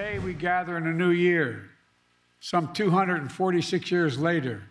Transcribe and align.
Today 0.00 0.18
we 0.18 0.32
gather 0.32 0.78
in 0.78 0.86
a 0.86 0.94
new 0.94 1.10
year, 1.10 1.68
some 2.40 2.72
246 2.72 3.90
years 3.90 4.18
later, 4.18 4.62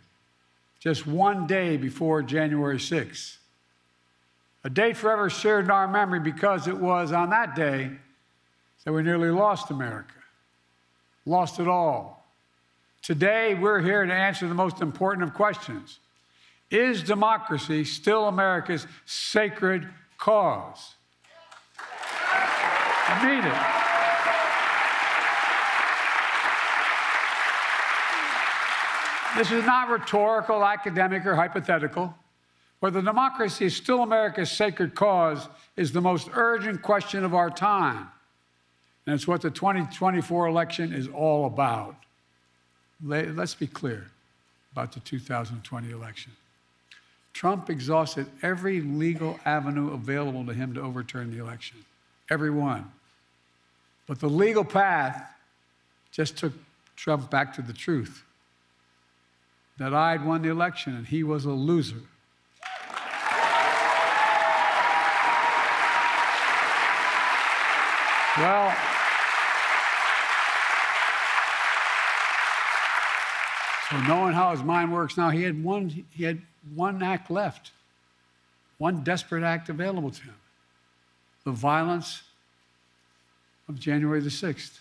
just 0.79 1.05
one 1.05 1.45
day 1.45 1.77
before 1.77 2.23
January 2.23 2.79
6th. 2.79 3.37
A 4.63 4.71
date 4.71 4.97
forever 4.97 5.29
shared 5.29 5.65
in 5.65 5.71
our 5.71 5.87
memory 5.87 6.19
because 6.19 6.68
it 6.68 6.75
was 6.75 7.11
on 7.11 7.29
that 7.29 7.55
day 7.55 7.91
that 8.83 8.91
we 8.91 9.04
nearly 9.04 9.29
lost 9.29 9.69
America, 9.69 10.15
lost 11.27 11.59
it 11.59 11.68
all. 11.68 12.25
Today, 13.04 13.54
we're 13.54 13.82
here 13.82 14.04
to 14.04 14.11
answer 14.11 14.47
the 14.47 14.55
most 14.55 14.82
important 14.82 15.21
of 15.21 15.36
questions 15.36 16.00
Is 16.71 17.04
democracy 17.04 17.83
still 17.83 18.25
America's 18.25 18.87
sacred 19.05 19.87
cause? 20.18 20.96
I 21.77 23.27
mean 23.27 23.46
it. 23.46 23.79
This 29.39 29.52
is 29.52 29.64
not 29.64 29.88
rhetorical, 29.88 30.66
academic, 30.66 31.25
or 31.25 31.34
hypothetical. 31.34 32.14
Whether 32.81 33.02
democracy 33.02 33.67
is 33.67 33.73
still 33.73 34.03
America's 34.03 34.52
sacred 34.52 34.95
cause 34.95 35.48
is 35.78 35.94
the 35.94 36.02
most 36.02 36.28
urgent 36.34 36.81
question 36.81 37.23
of 37.23 37.34
our 37.34 37.50
time. 37.50 38.09
And 39.06 39.16
it's 39.16 39.30
what 39.30 39.39
the 39.42 39.50
2024 39.50 40.48
election 40.48 40.92
is 40.92 41.08
all 41.08 41.45
about. 41.45 41.95
Let's 43.02 43.56
be 43.56 43.66
clear 43.66 44.08
about 44.73 44.92
the 44.92 45.00
2020 45.00 45.90
election. 45.90 46.34
Trump 47.31 47.70
exhausted 47.70 48.28
every 48.42 48.81
legal 48.81 49.40
avenue 49.46 49.94
available 49.94 50.46
to 50.48 50.53
him 50.53 50.74
to 50.74 50.81
overturn 50.81 51.31
the 51.31 51.42
election, 51.42 51.78
every 52.30 52.52
one. 52.52 52.92
But 54.06 54.20
the 54.20 54.28
legal 54.28 54.66
path 54.66 55.31
just 56.12 56.36
took 56.36 56.52
Trump 56.98 57.31
back 57.31 57.53
to 57.53 57.62
the 57.62 57.72
truth 57.72 58.26
that 59.80 59.94
I'd 59.94 60.25
won 60.25 60.41
the 60.41 60.49
election 60.49 60.95
and 60.95 61.08
he 61.08 61.23
was 61.23 61.45
a 61.45 61.52
loser. 61.52 62.02
Well, 68.38 68.75
so 73.89 73.97
knowing 74.02 74.33
how 74.33 74.52
his 74.52 74.63
mind 74.63 74.94
works 74.94 75.17
now, 75.17 75.30
he 75.30 75.44
had 75.44 75.61
one, 75.63 76.05
he 76.11 76.23
had 76.23 76.41
one 76.75 77.02
act 77.02 77.31
left, 77.31 77.72
one 78.77 79.03
desperate 79.03 79.44
act 79.44 79.69
available 79.69 80.11
to 80.11 80.22
him 80.22 80.35
the 81.45 81.52
violence 81.52 82.22
of 83.67 83.80
January 83.80 84.19
the 84.19 84.30
6th. 84.30 84.77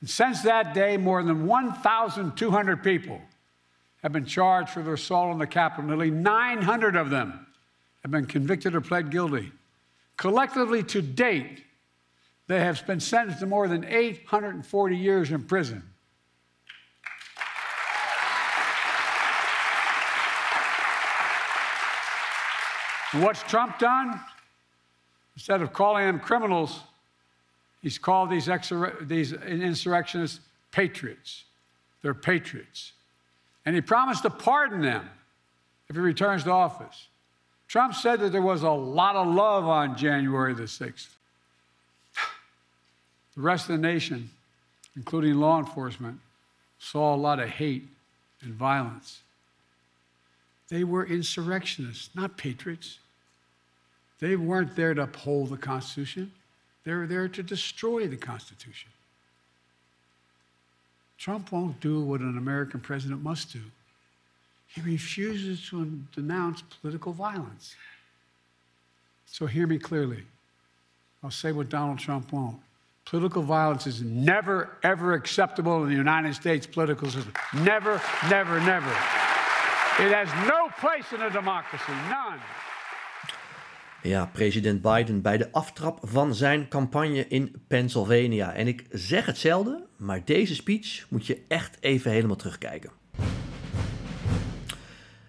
And 0.00 0.10
since 0.10 0.42
that 0.42 0.74
day, 0.74 0.96
more 0.96 1.22
than 1.22 1.46
1,200 1.46 2.82
people 2.82 3.20
have 4.02 4.12
been 4.12 4.24
charged 4.24 4.70
for 4.70 4.82
their 4.82 4.94
assault 4.94 5.30
on 5.30 5.38
the 5.38 5.46
Capitol. 5.46 5.88
Nearly 5.88 6.10
900 6.10 6.96
of 6.96 7.10
them 7.10 7.46
have 8.02 8.10
been 8.10 8.26
convicted 8.26 8.74
or 8.74 8.80
pled 8.80 9.10
guilty. 9.10 9.52
Collectively, 10.16 10.82
to 10.84 11.02
date, 11.02 11.64
they 12.46 12.60
have 12.60 12.86
been 12.86 13.00
sentenced 13.00 13.40
to 13.40 13.46
more 13.46 13.68
than 13.68 13.84
840 13.84 14.96
years 14.96 15.30
in 15.30 15.42
prison. 15.42 15.82
What's 23.12 23.42
Trump 23.44 23.78
done? 23.78 24.20
Instead 25.34 25.62
of 25.62 25.72
calling 25.72 26.06
them 26.06 26.20
criminals, 26.20 26.80
he's 27.82 27.98
called 27.98 28.30
these, 28.30 28.48
these 29.02 29.32
insurrectionists 29.32 30.40
patriots. 30.70 31.44
They're 32.02 32.14
patriots. 32.14 32.92
And 33.66 33.74
he 33.74 33.80
promised 33.80 34.22
to 34.22 34.30
pardon 34.30 34.80
them 34.80 35.10
if 35.88 35.96
he 35.96 36.00
returns 36.00 36.44
to 36.44 36.52
office. 36.52 37.08
Trump 37.66 37.94
said 37.94 38.20
that 38.20 38.30
there 38.30 38.40
was 38.40 38.62
a 38.62 38.70
lot 38.70 39.16
of 39.16 39.26
love 39.26 39.66
on 39.66 39.96
January 39.98 40.54
the 40.54 40.62
6th. 40.62 41.08
The 43.34 43.42
rest 43.42 43.68
of 43.68 43.76
the 43.76 43.82
nation, 43.82 44.30
including 44.96 45.34
law 45.34 45.58
enforcement, 45.58 46.20
saw 46.78 47.14
a 47.14 47.18
lot 47.18 47.38
of 47.38 47.50
hate 47.50 47.86
and 48.40 48.54
violence. 48.54 49.20
They 50.70 50.84
were 50.84 51.04
insurrectionists, 51.04 52.08
not 52.14 52.38
patriots. 52.38 52.98
They 54.20 54.36
weren't 54.36 54.74
there 54.74 54.94
to 54.94 55.02
uphold 55.02 55.50
the 55.50 55.58
Constitution, 55.58 56.32
they 56.84 56.94
were 56.94 57.06
there 57.06 57.28
to 57.28 57.42
destroy 57.42 58.06
the 58.06 58.16
Constitution. 58.16 58.90
Trump 61.18 61.52
won't 61.52 61.80
do 61.80 62.00
what 62.00 62.20
an 62.20 62.36
American 62.36 62.80
president 62.80 63.22
must 63.22 63.52
do. 63.52 63.60
He 64.74 64.80
refuses 64.80 65.66
to 65.70 65.84
denounce 66.14 66.62
political 66.80 67.12
violence. 67.12 67.74
So 69.26 69.46
hear 69.46 69.66
me 69.66 69.78
clearly. 69.78 70.22
I'll 71.22 71.30
say 71.30 71.52
what 71.52 71.68
Donald 71.68 71.98
Trump 71.98 72.32
won't. 72.32 72.58
Political 73.06 73.42
violence 73.42 73.86
is 73.86 74.02
never, 74.02 74.76
ever 74.82 75.14
acceptable 75.14 75.82
in 75.84 75.88
the 75.88 75.94
United 75.94 76.34
States 76.34 76.66
political 76.66 77.08
system. 77.08 77.32
Never, 77.54 78.00
never, 78.28 78.60
never. 78.60 78.90
It 79.98 80.12
has 80.12 80.28
no 80.46 80.68
place 80.78 81.12
in 81.12 81.22
a 81.22 81.30
democracy. 81.30 81.92
None. 82.10 82.40
Ja, 84.02 84.26
president 84.32 84.82
Biden 84.82 85.22
bij 85.22 85.38
de 85.38 85.52
aftrap 85.52 85.98
van 86.02 86.34
zijn 86.34 86.68
campagne 86.68 87.28
in 87.28 87.54
Pennsylvania. 87.66 88.52
En 88.52 88.66
ik 88.66 88.84
zeg 88.90 89.26
hetzelfde, 89.26 89.86
maar 89.96 90.24
deze 90.24 90.54
speech 90.54 91.06
moet 91.08 91.26
je 91.26 91.42
echt 91.48 91.76
even 91.80 92.10
helemaal 92.10 92.36
terugkijken. 92.36 92.90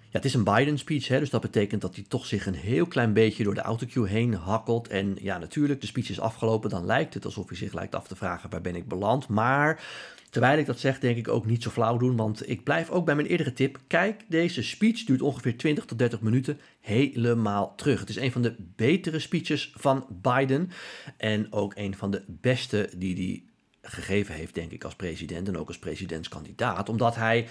Ja, 0.10 0.24
het 0.24 0.26
is 0.26 0.34
een 0.34 0.44
Biden-speech, 0.44 1.08
dus 1.08 1.30
dat 1.30 1.42
betekent 1.42 1.82
dat 1.82 1.96
hij 1.96 2.06
toch 2.08 2.26
zich 2.26 2.46
een 2.46 2.56
heel 2.56 2.86
klein 2.86 3.14
beetje 3.14 3.44
door 3.44 3.54
de 3.54 3.62
autocue 3.62 4.08
heen 4.08 4.34
hakkelt. 4.34 4.88
En 4.88 5.18
ja, 5.22 5.38
natuurlijk, 5.38 5.82
de 5.82 5.88
speech 5.88 6.10
is 6.10 6.20
afgelopen, 6.20 6.70
dan 6.70 6.86
lijkt 6.86 7.14
het 7.14 7.26
alsof 7.26 7.48
hij 7.48 7.58
zich 7.58 7.74
lijkt 7.74 7.96
af 7.96 8.08
te 8.08 8.16
vragen 8.16 8.50
waar 8.50 8.62
ben 8.62 8.76
ik 8.76 8.88
beland. 8.88 9.28
Maar 9.28 9.84
Terwijl 10.30 10.58
ik 10.58 10.66
dat 10.66 10.80
zeg, 10.80 11.00
denk 11.00 11.18
ik 11.18 11.28
ook 11.28 11.46
niet 11.46 11.64
zo 11.64 11.70
flauw 11.70 11.98
doen, 11.98 12.16
want 12.16 12.50
ik 12.50 12.64
blijf 12.64 12.90
ook 12.90 13.06
bij 13.06 13.16
mijn 13.16 13.28
eerdere 13.28 13.54
tip. 13.54 13.80
Kijk, 13.88 14.24
deze 14.28 14.64
speech 14.64 15.04
duurt 15.04 15.22
ongeveer 15.22 15.58
20 15.58 15.86
tot 15.86 15.98
30 15.98 16.22
minuten 16.22 16.60
helemaal 16.80 17.76
terug. 17.76 18.00
Het 18.00 18.10
is 18.10 18.16
een 18.16 18.32
van 18.32 18.42
de 18.42 18.56
betere 18.76 19.20
speeches 19.20 19.72
van 19.76 20.06
Biden 20.22 20.70
en 21.18 21.54
ook 21.54 21.76
een 21.76 21.96
van 21.96 22.12
de 22.12 22.24
beste 22.28 22.90
die 22.98 23.16
hij 23.16 23.44
gegeven 23.92 24.36
heeft, 24.36 24.56
denk 24.56 24.72
ik, 24.72 24.84
als 24.84 24.96
president 24.96 25.48
en 25.48 25.58
ook 25.58 25.68
als 25.68 25.80
presidentskandidaat, 25.80 26.90
omdat 26.90 27.16
hij 27.16 27.48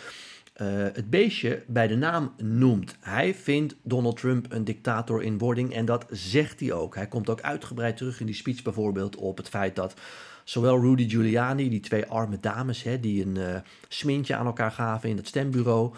uh, 0.63 0.69
het 0.93 1.11
beestje 1.11 1.63
bij 1.67 1.87
de 1.87 1.97
naam 1.97 2.33
noemt. 2.37 2.97
Hij 3.01 3.35
vindt 3.35 3.75
Donald 3.83 4.17
Trump 4.17 4.53
een 4.53 4.65
dictator 4.65 5.23
in 5.23 5.39
wording 5.39 5.75
en 5.75 5.85
dat 5.85 6.07
zegt 6.11 6.61
hij 6.61 6.73
ook. 6.73 6.95
Hij 6.95 7.09
komt 7.09 7.31
ook 7.31 7.41
uitgebreid 7.41 7.97
terug 7.97 8.21
in 8.21 8.27
die 8.27 8.35
speech 8.35 8.63
bijvoorbeeld 8.63 9.17
op 9.17 9.37
het 9.37 9.49
feit 9.49 9.77
dat 9.77 9.95
zowel 10.47 10.81
Rudy 10.81 11.09
Giuliani, 11.09 11.69
die 11.69 11.81
twee 11.81 12.07
arme 12.07 12.41
dames 12.41 12.83
hè, 12.83 13.01
die 13.01 13.27
een 13.27 13.37
uh, 13.37 13.57
smintje 13.89 14.35
aan 14.35 14.47
elkaar 14.47 14.71
gaven 14.71 15.09
in 15.09 15.17
het 15.17 15.27
stembureau. 15.27 15.95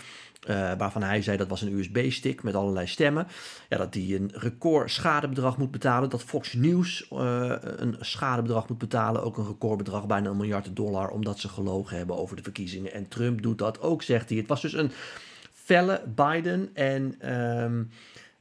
Uh, 0.49 0.73
waarvan 0.79 1.03
hij 1.03 1.23
zei 1.23 1.37
dat 1.37 1.49
was 1.49 1.63
een 1.63 1.79
USB-stick 1.79 2.43
met 2.43 2.55
allerlei 2.55 2.87
stemmen. 2.87 3.27
Ja, 3.69 3.77
dat 3.77 3.93
die 3.93 4.17
een 4.17 4.31
record 4.35 4.91
schadebedrag 4.91 5.59
moet 5.59 5.71
betalen. 5.71 6.11
Dat 6.11 6.23
Fox 6.23 6.53
News 6.53 7.09
uh, 7.13 7.55
een 7.61 7.97
schadebedrag 8.01 8.69
moet 8.69 8.79
betalen. 8.79 9.23
Ook 9.23 9.37
een 9.37 9.47
recordbedrag, 9.47 10.07
bijna 10.07 10.31
een 10.31 10.37
miljard 10.37 10.77
dollar. 10.77 11.11
Omdat 11.11 11.39
ze 11.39 11.49
gelogen 11.49 11.97
hebben 11.97 12.17
over 12.17 12.37
de 12.37 12.43
verkiezingen. 12.43 12.93
En 12.93 13.09
Trump 13.09 13.43
doet 13.43 13.59
dat 13.59 13.81
ook, 13.81 14.03
zegt 14.03 14.29
hij. 14.29 14.39
Het 14.39 14.49
was 14.49 14.63
dus 14.63 14.73
een 14.73 14.91
felle 15.53 16.03
Biden. 16.15 16.71
En 16.75 17.33
um, 17.63 17.91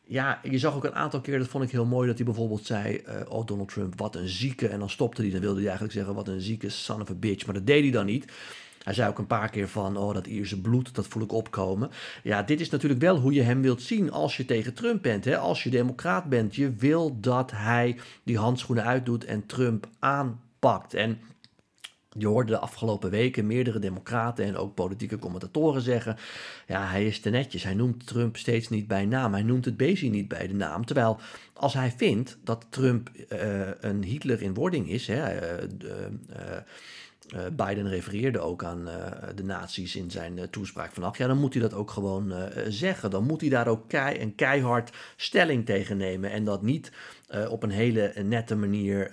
ja, 0.07 0.39
je 0.44 0.57
zag 0.57 0.75
ook 0.75 0.83
een 0.83 0.95
aantal 0.95 1.21
keer, 1.21 1.39
dat 1.39 1.48
vond 1.48 1.63
ik 1.63 1.71
heel 1.71 1.86
mooi, 1.86 2.07
dat 2.07 2.18
hij 2.18 2.25
bijvoorbeeld 2.25 2.65
zei: 2.65 3.01
uh, 3.07 3.13
Oh, 3.27 3.45
Donald 3.45 3.69
Trump, 3.69 4.00
wat 4.00 4.15
een 4.15 4.27
zieke. 4.27 4.68
En 4.68 4.80
dan 4.80 4.89
stopte 4.89 5.21
hij, 5.21 5.31
dan 5.31 5.39
wilde 5.39 5.56
hij 5.56 5.65
eigenlijk 5.65 5.94
zeggen: 5.94 6.15
Wat 6.15 6.27
een 6.27 6.42
zieke 6.42 6.69
son 6.69 7.01
of 7.01 7.09
a 7.09 7.13
bitch. 7.13 7.45
Maar 7.45 7.56
dat 7.56 7.65
deed 7.65 7.81
hij 7.81 7.92
dan 7.92 8.06
niet. 8.06 8.25
Hij 8.88 8.95
zei 8.95 9.09
ook 9.09 9.18
een 9.18 9.27
paar 9.27 9.50
keer 9.50 9.68
van, 9.68 9.98
oh, 9.98 10.13
dat 10.13 10.27
Ierse 10.27 10.62
bloed, 10.62 10.95
dat 10.95 11.07
voel 11.07 11.24
ik 11.24 11.31
opkomen. 11.31 11.89
Ja, 12.24 12.44
dit 12.44 12.59
is 12.59 12.69
natuurlijk 12.69 13.01
wel 13.01 13.18
hoe 13.18 13.33
je 13.33 13.42
hem 13.42 13.62
wilt 13.62 13.81
zien 13.81 14.12
als 14.12 14.38
je 14.38 14.45
tegen 14.45 14.74
Trump 14.74 15.01
bent. 15.01 15.25
Hè? 15.25 15.38
Als 15.38 15.63
je 15.63 15.69
democraat 15.69 16.25
bent, 16.30 16.56
je 16.56 16.71
wil 16.71 17.19
dat 17.19 17.51
hij 17.51 17.98
die 18.24 18.38
handschoenen 18.38 18.83
uitdoet 18.86 19.25
en 19.25 19.45
Trump 19.45 19.88
aanpakt. 20.00 20.94
En 20.94 21.19
je 22.17 22.27
hoorde 22.27 22.51
de 22.51 22.59
afgelopen 22.59 23.09
weken 23.09 23.47
meerdere 23.47 23.79
democraten 23.79 24.45
en 24.45 24.57
ook 24.57 24.73
politieke 24.73 25.19
commentatoren 25.19 25.81
zeggen: 25.81 26.17
ja, 26.67 26.87
hij 26.87 27.05
is 27.05 27.19
te 27.19 27.29
netjes. 27.29 27.63
Hij 27.63 27.73
noemt 27.73 28.07
Trump 28.07 28.37
steeds 28.37 28.69
niet 28.69 28.87
bij 28.87 29.05
naam. 29.05 29.33
Hij 29.33 29.43
noemt 29.43 29.65
het 29.65 29.77
Bezi 29.77 30.09
niet 30.09 30.27
bij 30.27 30.47
de 30.47 30.53
naam. 30.53 30.85
Terwijl 30.85 31.19
als 31.53 31.73
hij 31.73 31.93
vindt 31.97 32.37
dat 32.43 32.65
Trump 32.69 33.09
uh, 33.29 33.67
een 33.79 34.03
Hitler 34.03 34.41
in 34.41 34.53
wording 34.53 34.89
is, 34.89 35.07
hè, 35.07 35.57
uh, 35.63 35.67
uh, 37.33 37.45
Biden 37.55 37.89
refereerde 37.89 38.39
ook 38.39 38.63
aan 38.63 38.89
de 39.35 39.43
nazi's 39.43 39.95
in 39.95 40.11
zijn 40.11 40.49
toespraak 40.49 40.93
vannacht. 40.93 41.17
Ja, 41.17 41.27
dan 41.27 41.37
moet 41.37 41.53
hij 41.53 41.61
dat 41.61 41.73
ook 41.73 41.91
gewoon 41.91 42.33
zeggen. 42.67 43.09
Dan 43.09 43.23
moet 43.23 43.41
hij 43.41 43.49
daar 43.49 43.67
ook 43.67 43.89
kei 43.89 44.17
en 44.17 44.35
keihard 44.35 44.91
stelling 45.15 45.65
tegen 45.65 45.97
nemen. 45.97 46.31
En 46.31 46.43
dat 46.43 46.61
niet 46.61 46.91
op 47.50 47.63
een 47.63 47.69
hele 47.69 48.13
nette 48.24 48.56
manier 48.56 49.12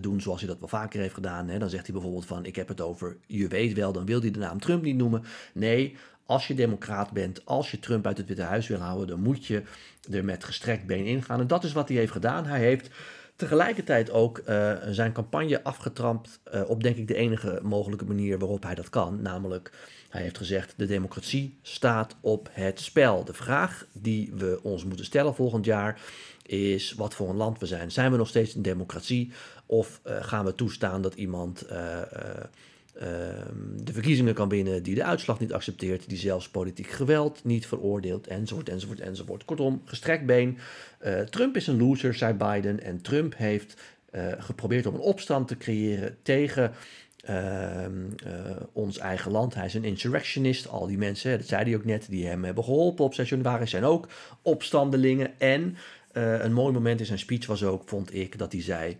doen 0.00 0.20
zoals 0.20 0.40
hij 0.40 0.48
dat 0.48 0.58
wel 0.58 0.68
vaker 0.68 1.00
heeft 1.00 1.14
gedaan. 1.14 1.48
Hè. 1.48 1.58
Dan 1.58 1.70
zegt 1.70 1.84
hij 1.84 1.94
bijvoorbeeld 1.94 2.26
van 2.26 2.44
ik 2.44 2.56
heb 2.56 2.68
het 2.68 2.80
over 2.80 3.16
je 3.26 3.48
weet 3.48 3.74
wel, 3.74 3.92
dan 3.92 4.06
wil 4.06 4.20
hij 4.20 4.30
de 4.30 4.38
naam 4.38 4.60
Trump 4.60 4.82
niet 4.82 4.96
noemen. 4.96 5.24
Nee, 5.54 5.96
als 6.26 6.46
je 6.46 6.54
democraat 6.54 7.10
bent, 7.10 7.46
als 7.46 7.70
je 7.70 7.78
Trump 7.78 8.06
uit 8.06 8.16
het 8.18 8.26
Witte 8.26 8.42
Huis 8.42 8.66
wil 8.66 8.78
houden, 8.78 9.06
dan 9.06 9.20
moet 9.20 9.46
je 9.46 9.62
er 10.10 10.24
met 10.24 10.44
gestrekt 10.44 10.86
been 10.86 11.04
ingaan. 11.04 11.40
En 11.40 11.46
dat 11.46 11.64
is 11.64 11.72
wat 11.72 11.88
hij 11.88 11.96
heeft 11.96 12.12
gedaan. 12.12 12.46
Hij 12.46 12.60
heeft 12.60 12.90
tegelijkertijd 13.42 14.10
ook 14.10 14.42
uh, 14.48 14.72
zijn 14.90 15.12
campagne 15.12 15.64
afgetrampt 15.64 16.40
uh, 16.54 16.68
op 16.68 16.82
denk 16.82 16.96
ik 16.96 17.08
de 17.08 17.14
enige 17.14 17.58
mogelijke 17.62 18.04
manier 18.04 18.38
waarop 18.38 18.62
hij 18.62 18.74
dat 18.74 18.90
kan. 18.90 19.22
Namelijk, 19.22 19.72
hij 20.08 20.22
heeft 20.22 20.36
gezegd, 20.36 20.74
de 20.76 20.86
democratie 20.86 21.58
staat 21.62 22.16
op 22.20 22.48
het 22.52 22.80
spel. 22.80 23.24
De 23.24 23.32
vraag 23.32 23.86
die 23.92 24.32
we 24.34 24.60
ons 24.62 24.84
moeten 24.84 25.04
stellen 25.04 25.34
volgend 25.34 25.64
jaar 25.64 26.00
is 26.42 26.92
wat 26.92 27.14
voor 27.14 27.28
een 27.28 27.36
land 27.36 27.58
we 27.58 27.66
zijn. 27.66 27.90
Zijn 27.90 28.10
we 28.10 28.16
nog 28.16 28.28
steeds 28.28 28.54
een 28.54 28.62
democratie 28.62 29.32
of 29.66 30.00
uh, 30.06 30.24
gaan 30.24 30.44
we 30.44 30.54
toestaan 30.54 31.02
dat 31.02 31.14
iemand 31.14 31.66
de 32.92 33.92
verkiezingen 33.92 34.34
kan 34.34 34.48
winnen, 34.48 34.82
die 34.82 34.94
de 34.94 35.04
uitslag 35.04 35.40
niet 35.40 35.52
accepteert, 35.52 36.08
die 36.08 36.18
zelfs 36.18 36.48
politiek 36.48 36.86
geweld 36.86 37.44
niet 37.44 37.66
veroordeelt, 37.66 38.26
enzovoort, 38.26 38.68
enzovoort, 38.68 39.00
enzovoort. 39.00 39.44
Kortom, 39.44 39.82
gestrekt 39.84 40.26
been. 40.26 40.58
Uh, 41.04 41.20
Trump 41.20 41.56
is 41.56 41.66
een 41.66 41.78
loser, 41.78 42.14
zei 42.14 42.34
Biden. 42.34 42.82
En 42.82 43.00
Trump 43.00 43.36
heeft 43.36 43.80
uh, 44.10 44.32
geprobeerd 44.38 44.86
om 44.86 44.94
een 44.94 45.00
opstand 45.00 45.48
te 45.48 45.56
creëren 45.56 46.16
tegen 46.22 46.72
uh, 47.30 47.86
ons 48.72 48.98
eigen 48.98 49.30
land. 49.30 49.54
Hij 49.54 49.66
is 49.66 49.74
een 49.74 49.84
insurrectionist. 49.84 50.68
Al 50.68 50.86
die 50.86 50.98
mensen, 50.98 51.38
dat 51.38 51.46
zei 51.46 51.64
hij 51.64 51.74
ook 51.74 51.84
net, 51.84 52.06
die 52.10 52.26
hem 52.26 52.44
hebben 52.44 52.64
geholpen 52.64 53.04
op 53.04 53.14
6 53.14 53.28
januari, 53.28 53.66
zijn 53.66 53.84
ook 53.84 54.08
opstandelingen. 54.42 55.40
En 55.40 55.76
een 56.12 56.52
mooi 56.52 56.72
moment 56.72 57.00
in 57.00 57.06
zijn 57.06 57.18
speech 57.18 57.46
was 57.46 57.64
ook, 57.64 57.82
vond 57.88 58.14
ik, 58.14 58.38
dat 58.38 58.52
hij 58.52 58.62
zei: 58.62 58.96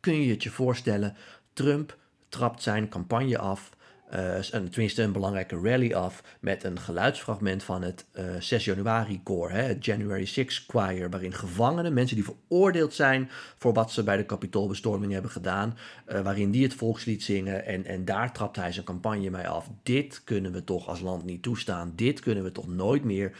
Kun 0.00 0.22
je 0.22 0.30
het 0.30 0.42
je 0.42 0.50
voorstellen? 0.50 1.16
Trump 1.52 1.98
trapt 2.30 2.62
zijn 2.62 2.88
campagne 2.88 3.38
af, 3.38 3.70
uh, 4.14 4.54
en 4.54 4.70
tenminste 4.70 5.02
een 5.02 5.12
belangrijke 5.12 5.60
rally 5.62 5.92
af, 5.92 6.22
met 6.40 6.64
een 6.64 6.80
geluidsfragment 6.80 7.62
van 7.62 7.82
het 7.82 8.06
uh, 8.14 8.34
eh, 8.34 8.40
6 8.40 8.64
januari 8.64 9.20
koor, 9.22 9.50
hè, 9.50 9.62
het 9.62 9.84
January 9.84 10.26
6 10.26 10.64
Choir, 10.68 11.10
waarin 11.10 11.32
gevangenen, 11.32 11.92
mensen 11.92 12.16
die 12.16 12.24
veroordeeld 12.24 12.94
zijn 12.94 13.30
voor 13.58 13.72
wat 13.72 13.92
ze 13.92 14.02
bij 14.02 14.16
de 14.16 14.24
kapitoolbestorming 14.24 15.12
hebben 15.12 15.30
gedaan, 15.30 15.76
uh, 16.08 16.20
waarin 16.20 16.50
die 16.50 16.62
het 16.62 16.74
volkslied 16.74 17.22
zingen 17.22 17.66
en, 17.66 17.84
en 17.84 18.04
daar 18.04 18.32
trapt 18.32 18.56
hij 18.56 18.72
zijn 18.72 18.84
campagne 18.84 19.30
mee 19.30 19.48
af. 19.48 19.70
Dit 19.82 20.24
kunnen 20.24 20.52
we 20.52 20.64
toch 20.64 20.88
als 20.88 21.00
land 21.00 21.24
niet 21.24 21.42
toestaan, 21.42 21.92
dit 21.96 22.20
kunnen 22.20 22.44
we 22.44 22.52
toch 22.52 22.68
nooit 22.68 23.04
meer 23.04 23.32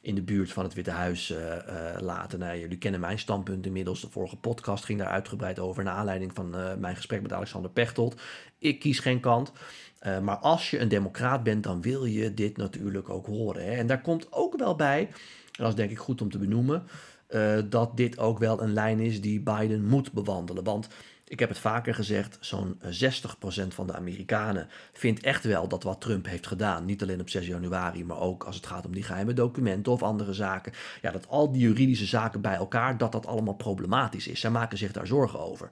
in 0.00 0.14
de 0.14 0.22
buurt 0.22 0.52
van 0.52 0.64
het 0.64 0.74
Witte 0.74 0.90
Huis 0.90 1.30
uh, 1.30 1.38
uh, 1.38 2.00
laten. 2.00 2.38
Nou, 2.38 2.58
jullie 2.58 2.78
kennen 2.78 3.00
mijn 3.00 3.18
standpunt 3.18 3.66
inmiddels. 3.66 4.00
De 4.00 4.10
vorige 4.10 4.36
podcast 4.36 4.84
ging 4.84 4.98
daar 4.98 5.08
uitgebreid 5.08 5.58
over. 5.58 5.84
Naar 5.84 5.94
aanleiding 5.94 6.34
van 6.34 6.50
mijn 6.78 6.96
gesprek 6.96 7.22
met 7.22 7.32
Alexander 7.32 7.70
Pechtold. 7.70 8.20
Ik 8.58 8.78
kies 8.78 8.98
geen 8.98 9.20
kant. 9.20 9.52
Maar 10.22 10.36
als 10.36 10.70
je 10.70 10.78
een 10.78 10.88
democraat 10.88 11.42
bent, 11.42 11.62
dan 11.62 11.82
wil 11.82 12.04
je 12.04 12.34
dit 12.34 12.56
natuurlijk 12.56 13.08
ook 13.08 13.26
horen. 13.26 13.64
Hè? 13.64 13.70
En 13.70 13.86
daar 13.86 14.00
komt 14.00 14.32
ook 14.32 14.58
wel 14.58 14.76
bij, 14.76 15.00
en 15.00 15.64
dat 15.64 15.68
is 15.68 15.74
denk 15.74 15.90
ik 15.90 15.98
goed 15.98 16.22
om 16.22 16.30
te 16.30 16.38
benoemen, 16.38 16.82
dat 17.68 17.96
dit 17.96 18.18
ook 18.18 18.38
wel 18.38 18.62
een 18.62 18.72
lijn 18.72 19.00
is 19.00 19.20
die 19.20 19.40
Biden 19.40 19.84
moet 19.84 20.12
bewandelen. 20.12 20.64
Want 20.64 20.88
ik 21.24 21.38
heb 21.38 21.48
het 21.48 21.58
vaker 21.58 21.94
gezegd, 21.94 22.38
zo'n 22.40 22.80
60% 22.84 22.86
van 23.68 23.86
de 23.86 23.94
Amerikanen 23.94 24.68
vindt 24.92 25.20
echt 25.20 25.44
wel 25.44 25.68
dat 25.68 25.82
wat 25.82 26.00
Trump 26.00 26.26
heeft 26.26 26.46
gedaan, 26.46 26.84
niet 26.84 27.02
alleen 27.02 27.20
op 27.20 27.28
6 27.28 27.46
januari, 27.46 28.04
maar 28.04 28.20
ook 28.20 28.44
als 28.44 28.56
het 28.56 28.66
gaat 28.66 28.86
om 28.86 28.92
die 28.92 29.02
geheime 29.02 29.32
documenten 29.32 29.92
of 29.92 30.02
andere 30.02 30.32
zaken, 30.32 30.72
ja, 31.02 31.10
dat 31.10 31.28
al 31.28 31.52
die 31.52 31.62
juridische 31.62 32.06
zaken 32.06 32.40
bij 32.40 32.54
elkaar, 32.54 32.98
dat 32.98 33.12
dat 33.12 33.26
allemaal 33.26 33.54
problematisch 33.54 34.28
is. 34.28 34.40
Zij 34.40 34.50
maken 34.50 34.78
zich 34.78 34.92
daar 34.92 35.06
zorgen 35.06 35.40
over. 35.40 35.70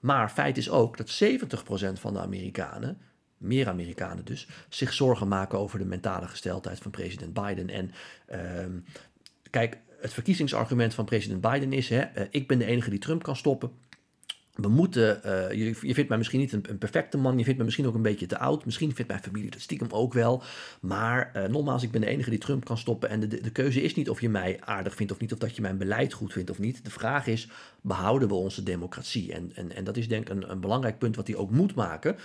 Maar 0.00 0.30
feit 0.30 0.56
is 0.56 0.70
ook 0.70 0.96
dat 0.96 1.22
70% 1.24 1.92
van 1.92 2.12
de 2.12 2.20
Amerikanen, 2.20 2.98
meer 3.42 3.68
Amerikanen 3.68 4.24
dus, 4.24 4.48
zich 4.68 4.92
zorgen 4.92 5.28
maken 5.28 5.58
over 5.58 5.78
de 5.78 5.84
mentale 5.84 6.28
gesteldheid 6.28 6.78
van 6.78 6.90
president 6.90 7.32
Biden. 7.32 7.70
En 7.70 7.90
uh, 8.32 8.38
kijk, 9.50 9.78
het 10.00 10.12
verkiezingsargument 10.12 10.94
van 10.94 11.04
president 11.04 11.40
Biden 11.40 11.72
is: 11.72 11.88
hè, 11.88 12.00
uh, 12.18 12.26
ik 12.30 12.48
ben 12.48 12.58
de 12.58 12.64
enige 12.64 12.90
die 12.90 12.98
Trump 12.98 13.22
kan 13.22 13.36
stoppen 13.36 13.70
we 14.52 14.68
moeten, 14.68 15.20
uh, 15.26 15.52
je, 15.52 15.94
vindt 15.94 16.08
mij 16.08 16.18
misschien 16.18 16.40
niet 16.40 16.52
een, 16.52 16.64
een, 16.68 16.78
perfecte 16.78 17.18
man, 17.18 17.38
je 17.38 17.42
vindt 17.42 17.56
mij 17.56 17.64
misschien 17.64 17.86
ook 17.86 17.94
een 17.94 18.02
beetje 18.02 18.26
te 18.26 18.38
oud, 18.38 18.64
misschien 18.64 18.94
vindt 18.94 19.10
mijn 19.10 19.22
familie 19.22 19.50
dat 19.50 19.60
stiekem 19.60 19.88
ook 19.90 20.12
wel, 20.12 20.42
maar 20.80 21.32
uh, 21.36 21.44
nogmaals, 21.44 21.82
ik 21.82 21.90
ben 21.90 22.00
de 22.00 22.06
enige 22.06 22.30
die 22.30 22.38
Trump 22.38 22.64
kan 22.64 22.78
stoppen 22.78 23.08
en 23.08 23.20
de, 23.20 23.26
de, 23.26 23.40
de, 23.40 23.50
keuze 23.50 23.82
is 23.82 23.94
niet 23.94 24.10
of 24.10 24.20
je 24.20 24.28
mij 24.28 24.60
aardig 24.60 24.94
vindt 24.94 25.12
of 25.12 25.18
niet, 25.18 25.32
of 25.32 25.38
dat 25.38 25.56
je 25.56 25.62
mijn 25.62 25.78
beleid 25.78 26.12
goed 26.12 26.32
vindt 26.32 26.50
of 26.50 26.58
niet. 26.58 26.84
De 26.84 26.90
vraag 26.90 27.26
is, 27.26 27.48
behouden 27.80 28.28
we 28.28 28.34
onze 28.34 28.62
democratie? 28.62 29.32
En, 29.32 29.52
en, 29.54 29.76
en 29.76 29.84
dat 29.84 29.96
is 29.96 30.08
denk 30.08 30.28
ik 30.28 30.34
een, 30.34 30.50
een 30.50 30.60
belangrijk 30.60 30.98
punt 30.98 31.16
wat 31.16 31.26
hij 31.26 31.36
ook 31.36 31.50
moet 31.50 31.74
maken, 31.74 32.16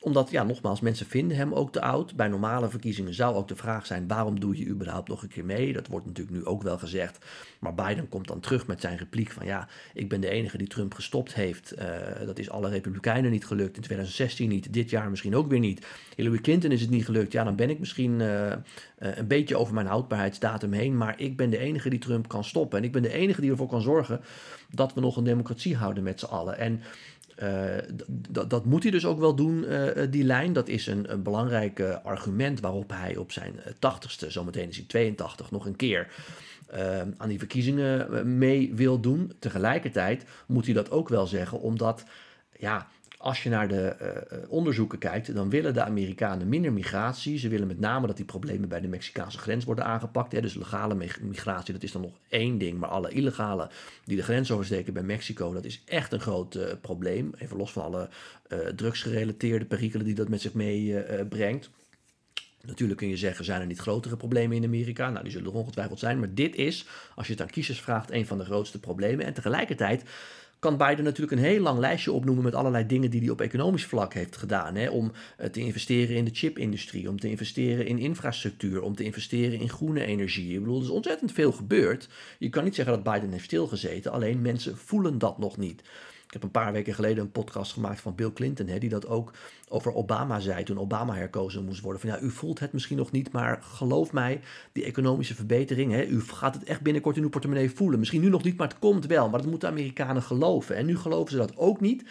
omdat, 0.00 0.30
ja, 0.30 0.42
nogmaals, 0.42 0.80
mensen 0.80 1.06
vinden 1.06 1.36
hem 1.36 1.52
ook 1.52 1.72
te 1.72 1.80
oud. 1.80 2.16
Bij 2.16 2.28
normale 2.28 2.68
verkiezingen 2.68 3.14
zou 3.14 3.34
ook 3.34 3.48
de 3.48 3.56
vraag 3.56 3.86
zijn, 3.86 4.08
waarom 4.08 4.40
doe 4.40 4.58
je 4.58 4.66
überhaupt 4.66 5.08
nog 5.08 5.22
een 5.22 5.28
keer 5.28 5.44
mee? 5.44 5.72
Dat 5.72 5.86
wordt 5.86 6.06
natuurlijk 6.06 6.36
nu 6.36 6.44
ook 6.44 6.62
wel 6.62 6.78
gezegd, 6.78 7.24
maar 7.58 7.74
Biden 7.74 8.08
komt 8.08 8.28
dan 8.28 8.40
terug 8.40 8.66
met 8.66 8.80
zijn 8.80 8.98
repliek 8.98 9.30
van, 9.30 9.46
ja, 9.46 9.68
ik 9.94 10.08
ben 10.08 10.20
de 10.20 10.28
enige 10.28 10.58
die 10.58 10.66
Trump 10.66 10.94
gestopt 10.94 11.34
heeft. 11.34 11.74
Uh, 11.78 12.26
dat 12.26 12.38
is 12.38 12.50
alle 12.50 12.68
Republikeinen 12.68 13.30
niet 13.30 13.46
gelukt. 13.46 13.76
In 13.76 13.82
2016 13.82 14.48
niet. 14.48 14.72
Dit 14.72 14.90
jaar 14.90 15.10
misschien 15.10 15.36
ook 15.36 15.48
weer 15.48 15.58
niet. 15.58 15.86
Hillary 16.16 16.38
Clinton 16.38 16.70
is 16.70 16.80
het 16.80 16.90
niet 16.90 17.04
gelukt. 17.04 17.32
Ja, 17.32 17.44
dan 17.44 17.56
ben 17.56 17.70
ik 17.70 17.78
misschien 17.78 18.20
uh, 18.20 18.46
uh, 18.46 18.56
een 18.98 19.26
beetje 19.26 19.56
over 19.56 19.74
mijn 19.74 19.86
houdbaarheidsdatum 19.86 20.72
heen. 20.72 20.96
Maar 20.96 21.20
ik 21.20 21.36
ben 21.36 21.50
de 21.50 21.58
enige 21.58 21.90
die 21.90 21.98
Trump 21.98 22.28
kan 22.28 22.44
stoppen. 22.44 22.78
En 22.78 22.84
ik 22.84 22.92
ben 22.92 23.02
de 23.02 23.12
enige 23.12 23.40
die 23.40 23.50
ervoor 23.50 23.68
kan 23.68 23.82
zorgen 23.82 24.20
dat 24.70 24.94
we 24.94 25.00
nog 25.00 25.16
een 25.16 25.24
democratie 25.24 25.76
houden 25.76 26.02
met 26.02 26.20
z'n 26.20 26.26
allen. 26.26 26.58
En 26.58 26.80
dat 28.48 28.64
moet 28.64 28.82
hij 28.82 28.92
dus 28.92 29.06
ook 29.06 29.18
wel 29.18 29.34
doen, 29.34 29.66
die 30.10 30.24
lijn. 30.24 30.52
Dat 30.52 30.68
is 30.68 30.86
een, 30.86 31.22
belangrijk 31.22 31.80
argument 32.02 32.60
waarop 32.60 32.90
hij 32.90 33.16
op 33.16 33.32
zijn 33.32 33.60
tachtigste, 33.78 34.30
zometeen 34.30 34.68
is 34.68 34.76
hij 34.76 34.84
82, 34.86 35.50
nog 35.50 35.66
een 35.66 35.76
keer 35.76 36.08
aan 37.16 37.28
die 37.28 37.38
verkiezingen 37.38 38.12
eh, 38.12 38.22
mee 38.22 38.74
wil 38.74 39.00
doen. 39.00 39.32
Tegelijkertijd 39.38 40.24
moet 40.46 40.64
hij 40.64 40.74
dat 40.74 40.90
ook 40.90 41.08
wel 41.08 41.26
zeggen, 41.26 41.60
omdat 41.60 42.04
ja, 42.58 42.88
als 43.26 43.42
je 43.42 43.48
naar 43.48 43.68
de 43.68 43.96
uh, 44.32 44.38
onderzoeken 44.48 44.98
kijkt, 44.98 45.34
dan 45.34 45.50
willen 45.50 45.74
de 45.74 45.82
Amerikanen 45.82 46.48
minder 46.48 46.72
migratie. 46.72 47.38
Ze 47.38 47.48
willen 47.48 47.66
met 47.66 47.78
name 47.78 48.06
dat 48.06 48.16
die 48.16 48.24
problemen 48.24 48.68
bij 48.68 48.80
de 48.80 48.88
Mexicaanse 48.88 49.38
grens 49.38 49.64
worden 49.64 49.84
aangepakt. 49.84 50.32
Hè. 50.32 50.40
Dus 50.40 50.54
legale 50.54 50.94
migratie, 51.20 51.72
dat 51.72 51.82
is 51.82 51.92
dan 51.92 52.02
nog 52.02 52.18
één 52.28 52.58
ding. 52.58 52.78
Maar 52.78 52.88
alle 52.88 53.10
illegale 53.10 53.70
die 54.04 54.16
de 54.16 54.22
grens 54.22 54.50
oversteken 54.50 54.92
bij 54.92 55.02
Mexico, 55.02 55.52
dat 55.52 55.64
is 55.64 55.82
echt 55.86 56.12
een 56.12 56.20
groot 56.20 56.54
uh, 56.54 56.64
probleem. 56.80 57.32
Even 57.38 57.56
los 57.56 57.72
van 57.72 57.82
alle 57.82 58.08
drugsgerelateerde 58.74 59.64
perikelen 59.64 60.06
die 60.06 60.14
dat 60.14 60.28
met 60.28 60.40
zich 60.40 60.52
meebrengt. 60.54 61.70
Natuurlijk 62.62 62.98
kun 62.98 63.08
je 63.08 63.16
zeggen, 63.16 63.44
zijn 63.44 63.60
er 63.60 63.66
niet 63.66 63.78
grotere 63.78 64.16
problemen 64.16 64.56
in 64.56 64.64
Amerika? 64.64 65.10
Nou, 65.10 65.22
die 65.22 65.32
zullen 65.32 65.50
er 65.50 65.58
ongetwijfeld 65.58 65.98
zijn. 65.98 66.18
Maar 66.18 66.34
dit 66.34 66.56
is, 66.56 66.86
als 67.14 67.26
je 67.26 67.32
het 67.32 67.42
aan 67.42 67.50
kiezers 67.50 67.80
vraagt, 67.80 68.10
een 68.10 68.26
van 68.26 68.38
de 68.38 68.44
grootste 68.44 68.80
problemen. 68.80 69.26
En 69.26 69.34
tegelijkertijd 69.34 70.02
kan 70.58 70.76
Biden 70.76 71.04
natuurlijk 71.04 71.32
een 71.32 71.46
heel 71.46 71.60
lang 71.60 71.78
lijstje 71.78 72.12
opnoemen 72.12 72.44
met 72.44 72.54
allerlei 72.54 72.86
dingen 72.86 73.10
die 73.10 73.20
hij 73.20 73.30
op 73.30 73.40
economisch 73.40 73.84
vlak 73.84 74.14
heeft 74.14 74.36
gedaan. 74.36 74.74
Hè? 74.74 74.88
Om 74.88 75.12
eh, 75.36 75.48
te 75.48 75.60
investeren 75.60 76.16
in 76.16 76.24
de 76.24 76.34
chipindustrie, 76.34 77.08
om 77.08 77.20
te 77.20 77.30
investeren 77.30 77.86
in 77.86 77.98
infrastructuur, 77.98 78.82
om 78.82 78.94
te 78.94 79.04
investeren 79.04 79.60
in 79.60 79.68
groene 79.68 80.04
energie. 80.04 80.54
Ik 80.54 80.58
bedoel, 80.58 80.76
er 80.76 80.82
is 80.82 80.90
ontzettend 80.90 81.32
veel 81.32 81.52
gebeurd. 81.52 82.08
Je 82.38 82.48
kan 82.48 82.64
niet 82.64 82.74
zeggen 82.74 83.02
dat 83.02 83.12
Biden 83.12 83.32
heeft 83.32 83.44
stilgezeten, 83.44 84.12
alleen 84.12 84.42
mensen 84.42 84.76
voelen 84.76 85.18
dat 85.18 85.38
nog 85.38 85.56
niet. 85.56 85.82
Ik 86.26 86.32
heb 86.32 86.42
een 86.42 86.50
paar 86.50 86.72
weken 86.72 86.94
geleden 86.94 87.24
een 87.24 87.30
podcast 87.30 87.72
gemaakt 87.72 88.00
van 88.00 88.14
Bill 88.14 88.32
Clinton, 88.32 88.66
hè, 88.66 88.78
die 88.78 88.88
dat 88.88 89.06
ook 89.06 89.32
over 89.68 89.94
Obama 89.94 90.40
zei 90.40 90.64
toen 90.64 90.78
Obama 90.78 91.14
herkozen 91.14 91.64
moest 91.64 91.80
worden. 91.80 92.00
Van 92.00 92.10
ja, 92.10 92.20
u 92.20 92.30
voelt 92.30 92.58
het 92.58 92.72
misschien 92.72 92.96
nog 92.96 93.10
niet, 93.10 93.32
maar 93.32 93.62
geloof 93.62 94.12
mij, 94.12 94.40
die 94.72 94.84
economische 94.84 95.34
verbetering, 95.34 95.92
hè, 95.92 96.04
u 96.04 96.20
gaat 96.20 96.54
het 96.54 96.64
echt 96.64 96.80
binnenkort 96.80 97.16
in 97.16 97.22
uw 97.22 97.28
portemonnee 97.28 97.70
voelen. 97.70 97.98
Misschien 97.98 98.20
nu 98.20 98.28
nog 98.28 98.42
niet, 98.42 98.56
maar 98.56 98.68
het 98.68 98.78
komt 98.78 99.06
wel. 99.06 99.28
Maar 99.28 99.40
dat 99.40 99.50
moeten 99.50 99.68
Amerikanen 99.68 100.22
geloven. 100.22 100.76
En 100.76 100.86
nu 100.86 100.98
geloven 100.98 101.30
ze 101.30 101.36
dat 101.36 101.56
ook 101.56 101.80
niet. 101.80 102.04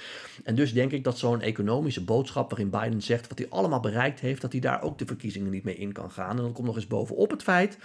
En 0.43 0.55
dus 0.55 0.74
denk 0.74 0.91
ik 0.91 1.03
dat 1.03 1.17
zo'n 1.17 1.41
economische 1.41 2.03
boodschap 2.03 2.50
waarin 2.50 2.69
Biden 2.69 3.01
zegt 3.01 3.27
wat 3.27 3.38
hij 3.38 3.50
allemaal 3.50 3.79
bereikt 3.79 4.19
heeft, 4.19 4.41
dat 4.41 4.51
hij 4.51 4.62
daar 4.62 4.81
ook 4.81 4.98
de 4.98 5.05
verkiezingen 5.05 5.51
niet 5.51 5.63
mee 5.63 5.75
in 5.75 5.91
kan 5.91 6.12
gaan. 6.12 6.38
En 6.38 6.43
dan 6.43 6.53
komt 6.53 6.67
nog 6.67 6.75
eens 6.75 6.88
bovenop 6.88 7.31
het 7.31 7.43
feit 7.43 7.77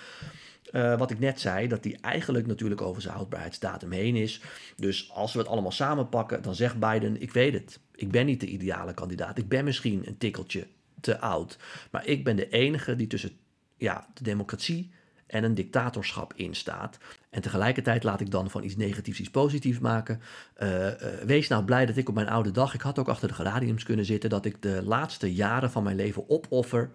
uh, 0.73 0.99
wat 0.99 1.11
ik 1.11 1.19
net 1.19 1.41
zei, 1.41 1.69
dat 1.69 1.83
die 1.83 1.99
eigenlijk 2.01 2.47
natuurlijk 2.47 2.81
over 2.81 3.03
zijn 3.03 3.15
houdbaarheidsdatum 3.15 3.91
heen 3.91 4.17
is. 4.17 4.41
Dus 4.77 5.11
als 5.13 5.33
we 5.33 5.39
het 5.39 5.49
allemaal 5.49 5.73
samenpakken, 5.73 6.43
dan 6.43 6.55
zegt 6.55 6.79
Biden: 6.79 7.21
Ik 7.21 7.33
weet 7.33 7.53
het, 7.53 7.81
ik 7.95 8.11
ben 8.11 8.27
niet 8.27 8.41
de 8.41 8.47
ideale 8.47 8.95
kandidaat. 8.95 9.39
Ik 9.39 9.49
ben 9.49 9.65
misschien 9.65 10.03
een 10.07 10.19
tikkeltje 10.19 10.67
te 11.01 11.19
oud. 11.19 11.59
Maar 11.91 12.07
ik 12.07 12.25
ben 12.25 12.37
de 12.37 12.49
enige 12.49 12.97
die 12.97 13.07
tussen 13.07 13.31
ja, 13.77 14.07
de 14.15 14.23
democratie 14.23 14.91
en 15.27 15.45
een 15.45 15.55
dictatorschap 15.55 16.33
in 16.37 16.55
staat. 16.55 16.99
En 17.31 17.43
tegelijkertijd 17.43 18.05
laat 18.05 18.21
ik 18.21 18.31
dan 18.31 18.51
van 18.51 18.65
iets 18.65 18.77
negatiefs 18.77 19.21
iets 19.21 19.31
positiefs 19.31 19.79
maken. 19.79 20.21
Uh, 20.63 20.87
uh, 20.87 20.93
wees 21.25 21.49
nou 21.49 21.65
blij 21.65 21.87
dat 21.87 21.97
ik 21.97 22.09
op 22.09 22.15
mijn 22.15 22.29
oude 22.29 22.51
dag, 22.51 22.75
ik 22.75 22.81
had 22.81 22.99
ook 22.99 23.09
achter 23.09 23.29
de 23.29 23.35
geradiums 23.35 23.85
kunnen 23.85 24.05
zitten, 24.05 24.31
dat 24.31 24.45
ik 24.45 24.63
de 24.63 24.83
laatste 24.85 25.35
jaren 25.35 25.71
van 25.71 25.83
mijn 25.83 25.97
leven 25.97 26.29
opoffer 26.29 26.91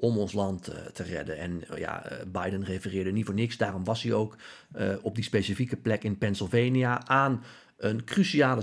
om 0.00 0.18
ons 0.18 0.32
land 0.32 0.68
uh, 0.68 0.74
te 0.92 1.02
redden. 1.02 1.38
En 1.38 1.62
ja, 1.76 2.02
Biden 2.26 2.64
refereerde 2.64 3.12
niet 3.12 3.24
voor 3.24 3.34
niks. 3.34 3.56
Daarom 3.56 3.84
was 3.84 4.02
hij 4.02 4.12
ook 4.12 4.36
op 5.02 5.14
die 5.14 5.24
specifieke 5.24 5.76
plek 5.76 6.04
in 6.04 6.18
Pennsylvania 6.18 7.06
aan 7.06 7.44
een 7.76 8.04
cruciale 8.04 8.62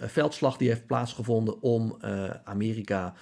veldslag 0.00 0.56
die 0.56 0.68
heeft 0.68 0.86
plaatsgevonden 0.86 1.62
om 1.62 1.96
Amerika 2.44 3.14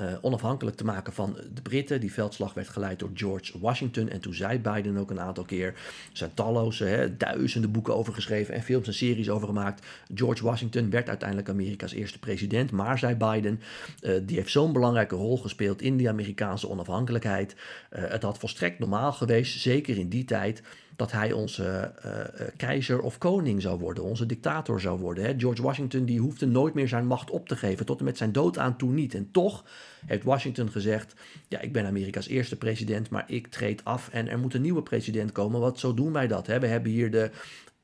uh, 0.00 0.12
onafhankelijk 0.20 0.76
te 0.76 0.84
maken 0.84 1.12
van 1.12 1.36
de 1.54 1.62
Britten. 1.62 2.00
Die 2.00 2.12
veldslag 2.12 2.54
werd 2.54 2.68
geleid 2.68 2.98
door 2.98 3.10
George 3.14 3.58
Washington. 3.58 4.08
En 4.08 4.20
toen 4.20 4.34
zei 4.34 4.58
Biden 4.58 4.96
ook 4.96 5.10
een 5.10 5.20
aantal 5.20 5.44
keer. 5.44 5.66
Er 5.66 5.74
zijn 6.12 6.34
talloze, 6.34 6.84
hè, 6.84 7.16
duizenden 7.16 7.70
boeken 7.70 7.96
over 7.96 8.14
geschreven 8.14 8.54
en 8.54 8.62
films 8.62 8.86
en 8.86 8.94
series 8.94 9.30
over 9.30 9.46
gemaakt. 9.46 9.86
George 10.14 10.44
Washington 10.44 10.90
werd 10.90 11.08
uiteindelijk 11.08 11.48
Amerika's 11.48 11.92
eerste 11.92 12.18
president. 12.18 12.70
Maar, 12.70 12.98
zei 12.98 13.14
Biden, 13.14 13.60
uh, 14.02 14.12
die 14.22 14.36
heeft 14.36 14.50
zo'n 14.50 14.72
belangrijke 14.72 15.14
rol 15.14 15.38
gespeeld 15.38 15.82
in 15.82 15.96
die 15.96 16.08
Amerikaanse 16.08 16.68
onafhankelijkheid. 16.68 17.56
Uh, 17.92 18.04
het 18.08 18.22
had 18.22 18.38
volstrekt 18.38 18.78
normaal 18.78 19.12
geweest, 19.12 19.60
zeker 19.60 19.98
in 19.98 20.08
die 20.08 20.24
tijd 20.24 20.62
dat 20.98 21.12
hij 21.12 21.32
onze 21.32 21.92
uh, 22.04 22.46
keizer 22.56 23.00
of 23.00 23.18
koning 23.18 23.62
zou 23.62 23.78
worden, 23.78 24.04
onze 24.04 24.26
dictator 24.26 24.80
zou 24.80 24.98
worden. 24.98 25.24
Hè. 25.24 25.34
George 25.36 25.62
Washington 25.62 26.04
die 26.04 26.20
hoefde 26.20 26.46
nooit 26.46 26.74
meer 26.74 26.88
zijn 26.88 27.06
macht 27.06 27.30
op 27.30 27.48
te 27.48 27.56
geven, 27.56 27.86
tot 27.86 27.98
en 27.98 28.04
met 28.04 28.16
zijn 28.16 28.32
dood 28.32 28.58
aan 28.58 28.76
toe 28.76 28.92
niet. 28.92 29.14
En 29.14 29.30
toch 29.30 29.64
heeft 30.06 30.24
Washington 30.24 30.70
gezegd, 30.70 31.14
ja, 31.48 31.60
ik 31.60 31.72
ben 31.72 31.86
Amerika's 31.86 32.26
eerste 32.26 32.56
president, 32.56 33.10
maar 33.10 33.24
ik 33.26 33.46
treed 33.46 33.84
af 33.84 34.08
en 34.08 34.28
er 34.28 34.38
moet 34.38 34.54
een 34.54 34.62
nieuwe 34.62 34.82
president 34.82 35.32
komen, 35.32 35.60
wat 35.60 35.78
zo 35.78 35.94
doen 35.94 36.12
wij 36.12 36.26
dat. 36.26 36.46
Hè. 36.46 36.58
We 36.60 36.66
hebben 36.66 36.90
hier 36.90 37.10
de 37.10 37.30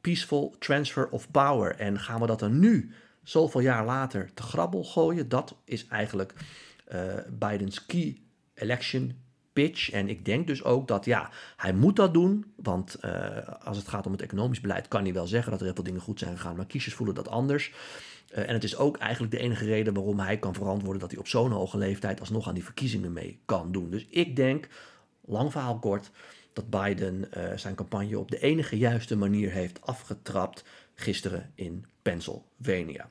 peaceful 0.00 0.56
transfer 0.59 1.09
of 1.09 1.30
power 1.30 1.76
en 1.76 1.99
gaan 1.99 2.21
we 2.21 2.26
dat 2.26 2.38
dan 2.38 2.59
nu, 2.59 2.92
zoveel 3.23 3.61
jaar 3.61 3.85
later, 3.85 4.30
te 4.35 4.42
grabbel 4.42 4.85
gooien? 4.85 5.28
Dat 5.28 5.56
is 5.64 5.87
eigenlijk 5.87 6.35
uh, 6.92 7.00
Bidens 7.30 7.87
key 7.87 8.21
election 8.54 9.24
pitch. 9.54 9.90
En 9.90 10.08
ik 10.08 10.25
denk 10.25 10.46
dus 10.46 10.64
ook 10.64 10.88
dat 10.88 11.04
ja, 11.04 11.30
hij 11.56 11.73
moet 11.73 11.96
dat 11.96 12.14
doen. 12.14 12.52
Want 12.56 12.96
uh, 13.04 13.38
als 13.64 13.76
het 13.76 13.88
gaat 13.88 14.06
om 14.06 14.12
het 14.12 14.23
economisch 14.23 14.61
beleid, 14.61 14.88
kan 14.88 15.02
hij 15.02 15.12
wel 15.12 15.26
zeggen 15.26 15.50
dat 15.50 15.61
er 15.61 15.66
heel 15.66 15.75
veel 15.75 15.84
dingen 15.84 16.00
goed 16.00 16.18
zijn 16.18 16.37
gegaan. 16.37 16.56
Maar 16.56 16.66
kiezers 16.66 16.94
voelen 16.94 17.14
dat 17.14 17.28
anders. 17.28 17.73
Uh, 18.32 18.49
en 18.49 18.54
het 18.54 18.64
is 18.64 18.76
ook 18.76 18.96
eigenlijk 18.96 19.32
de 19.32 19.38
enige 19.38 19.64
reden 19.64 19.94
waarom 19.94 20.18
hij 20.18 20.38
kan 20.38 20.54
verantwoorden 20.54 21.00
dat 21.00 21.11
hij 21.11 21.20
op 21.20 21.26
zo'n 21.26 21.50
hoge 21.50 21.78
leeftijd 21.78 22.20
alsnog 22.20 22.49
aan 22.49 22.54
die 22.54 22.64
verkiezingen 22.64 23.12
mee 23.12 23.38
kan 23.44 23.73
doen. 23.73 23.90
Dus 23.90 24.06
ik 24.11 24.37
denk, 24.37 24.68
lang 25.25 25.52
verhaal 25.52 25.78
kort, 25.78 26.11
dat 26.52 26.70
Biden 26.70 27.25
uh, 27.37 27.56
zijn 27.56 27.75
campagne 27.75 28.18
op 28.18 28.30
de 28.30 28.40
enige 28.40 28.78
juiste 28.78 29.16
manier 29.16 29.50
heeft 29.50 29.80
afgetrapt 29.80 30.64
gisteren 30.94 31.52
in 31.54 31.84
Pennsylvania. 32.02 33.11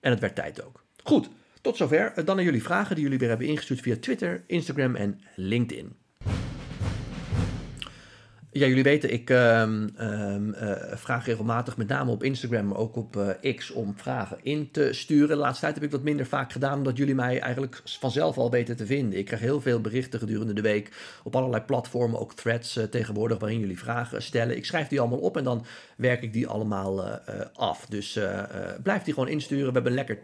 En 0.00 0.10
het 0.10 0.20
werd 0.20 0.34
tijd 0.34 0.64
ook. 0.64 0.84
Goed, 1.02 1.28
tot 1.66 1.76
zover. 1.76 2.12
Eh, 2.14 2.24
dan 2.24 2.36
naar 2.36 2.44
jullie 2.44 2.62
vragen 2.62 2.94
die 2.94 3.04
jullie 3.04 3.18
weer 3.18 3.28
hebben 3.28 3.46
ingestuurd 3.46 3.80
via 3.80 3.96
Twitter, 4.00 4.42
Instagram 4.46 4.94
en 4.94 5.20
LinkedIn. 5.34 5.96
Ja, 8.50 8.66
jullie 8.66 8.82
weten, 8.82 9.12
ik 9.12 9.30
uh, 9.30 9.66
uh, 9.98 10.36
vraag 10.94 11.26
regelmatig, 11.26 11.76
met 11.76 11.88
name 11.88 12.10
op 12.10 12.22
Instagram, 12.22 12.66
maar 12.66 12.78
ook 12.78 12.96
op 12.96 13.16
uh, 13.16 13.54
X, 13.54 13.70
om 13.70 13.94
vragen 13.96 14.38
in 14.42 14.70
te 14.70 14.88
sturen. 14.92 15.28
De 15.28 15.36
laatste 15.36 15.60
tijd 15.60 15.74
heb 15.74 15.84
ik 15.84 15.90
dat 15.90 16.02
minder 16.02 16.26
vaak 16.26 16.52
gedaan, 16.52 16.78
omdat 16.78 16.96
jullie 16.96 17.14
mij 17.14 17.40
eigenlijk 17.40 17.80
vanzelf 17.84 18.38
al 18.38 18.50
weten 18.50 18.76
te 18.76 18.86
vinden. 18.86 19.18
Ik 19.18 19.24
krijg 19.24 19.40
heel 19.42 19.60
veel 19.60 19.80
berichten 19.80 20.18
gedurende 20.18 20.52
de 20.52 20.60
week 20.60 20.92
op 21.22 21.36
allerlei 21.36 21.62
platformen, 21.62 22.20
ook 22.20 22.34
threads 22.34 22.78
tegenwoordig, 22.90 23.38
waarin 23.38 23.60
jullie 23.60 23.78
vragen 23.78 24.22
stellen. 24.22 24.56
Ik 24.56 24.64
schrijf 24.64 24.88
die 24.88 25.00
allemaal 25.00 25.18
op 25.18 25.36
en 25.36 25.44
dan 25.44 25.64
werk 25.96 26.22
ik 26.22 26.32
die 26.32 26.46
allemaal 26.46 27.04
af. 27.52 27.86
Dus 27.86 28.18
blijf 28.82 29.02
die 29.02 29.14
gewoon 29.14 29.28
insturen. 29.28 29.66
We 29.66 29.72
hebben 29.72 29.92
lekker 29.92 30.18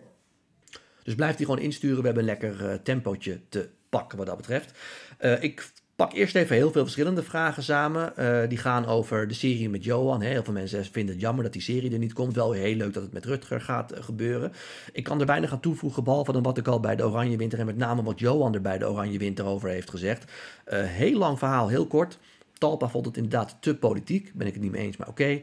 dus 1.04 1.14
blijf 1.14 1.36
die 1.36 1.46
gewoon 1.46 1.60
insturen. 1.60 1.98
We 1.98 2.04
hebben 2.04 2.22
een 2.22 2.28
lekker 2.28 2.70
uh, 2.70 2.74
tempootje 2.82 3.40
te 3.48 3.68
pakken 3.88 4.18
wat 4.18 4.26
dat 4.26 4.36
betreft. 4.36 4.78
Uh, 5.20 5.42
ik 5.42 5.70
pak 5.96 6.12
eerst 6.12 6.34
even 6.34 6.56
heel 6.56 6.72
veel 6.72 6.82
verschillende 6.82 7.22
vragen 7.22 7.62
samen. 7.62 8.12
Uh, 8.18 8.48
die 8.48 8.58
gaan 8.58 8.86
over 8.86 9.28
de 9.28 9.34
serie 9.34 9.68
met 9.68 9.84
Johan. 9.84 10.20
Heel 10.20 10.44
veel 10.44 10.52
mensen 10.52 10.84
vinden 10.84 11.14
het 11.14 11.22
jammer 11.22 11.44
dat 11.44 11.52
die 11.52 11.62
serie 11.62 11.92
er 11.92 11.98
niet 11.98 12.12
komt. 12.12 12.34
Wel 12.34 12.52
heel 12.52 12.76
leuk 12.76 12.92
dat 12.92 13.02
het 13.02 13.12
met 13.12 13.24
Rutger 13.24 13.60
gaat 13.60 13.92
gebeuren. 13.94 14.52
Ik 14.92 15.04
kan 15.04 15.20
er 15.20 15.26
weinig 15.26 15.52
aan 15.52 15.60
toevoegen, 15.60 16.04
behalve 16.04 16.32
dan 16.32 16.42
wat 16.42 16.58
ik 16.58 16.68
al 16.68 16.80
bij 16.80 16.96
de 16.96 17.04
Oranje 17.04 17.36
Winter... 17.36 17.58
en 17.58 17.66
met 17.66 17.76
name 17.76 18.02
wat 18.02 18.18
Johan 18.18 18.54
er 18.54 18.60
bij 18.60 18.78
de 18.78 18.88
Oranje 18.90 19.18
Winter 19.18 19.44
over 19.44 19.68
heeft 19.68 19.90
gezegd. 19.90 20.32
heel 20.70 21.18
lang 21.18 21.38
verhaal, 21.38 21.68
heel 21.68 21.86
kort. 21.86 22.18
Talpa 22.58 22.88
vond 22.88 23.06
het 23.06 23.16
inderdaad 23.16 23.56
te 23.60 23.76
politiek. 23.76 24.32
Ben 24.34 24.46
ik 24.46 24.52
het 24.52 24.62
niet 24.62 24.72
mee 24.72 24.82
eens, 24.82 24.96
maar 24.96 25.08
oké. 25.08 25.40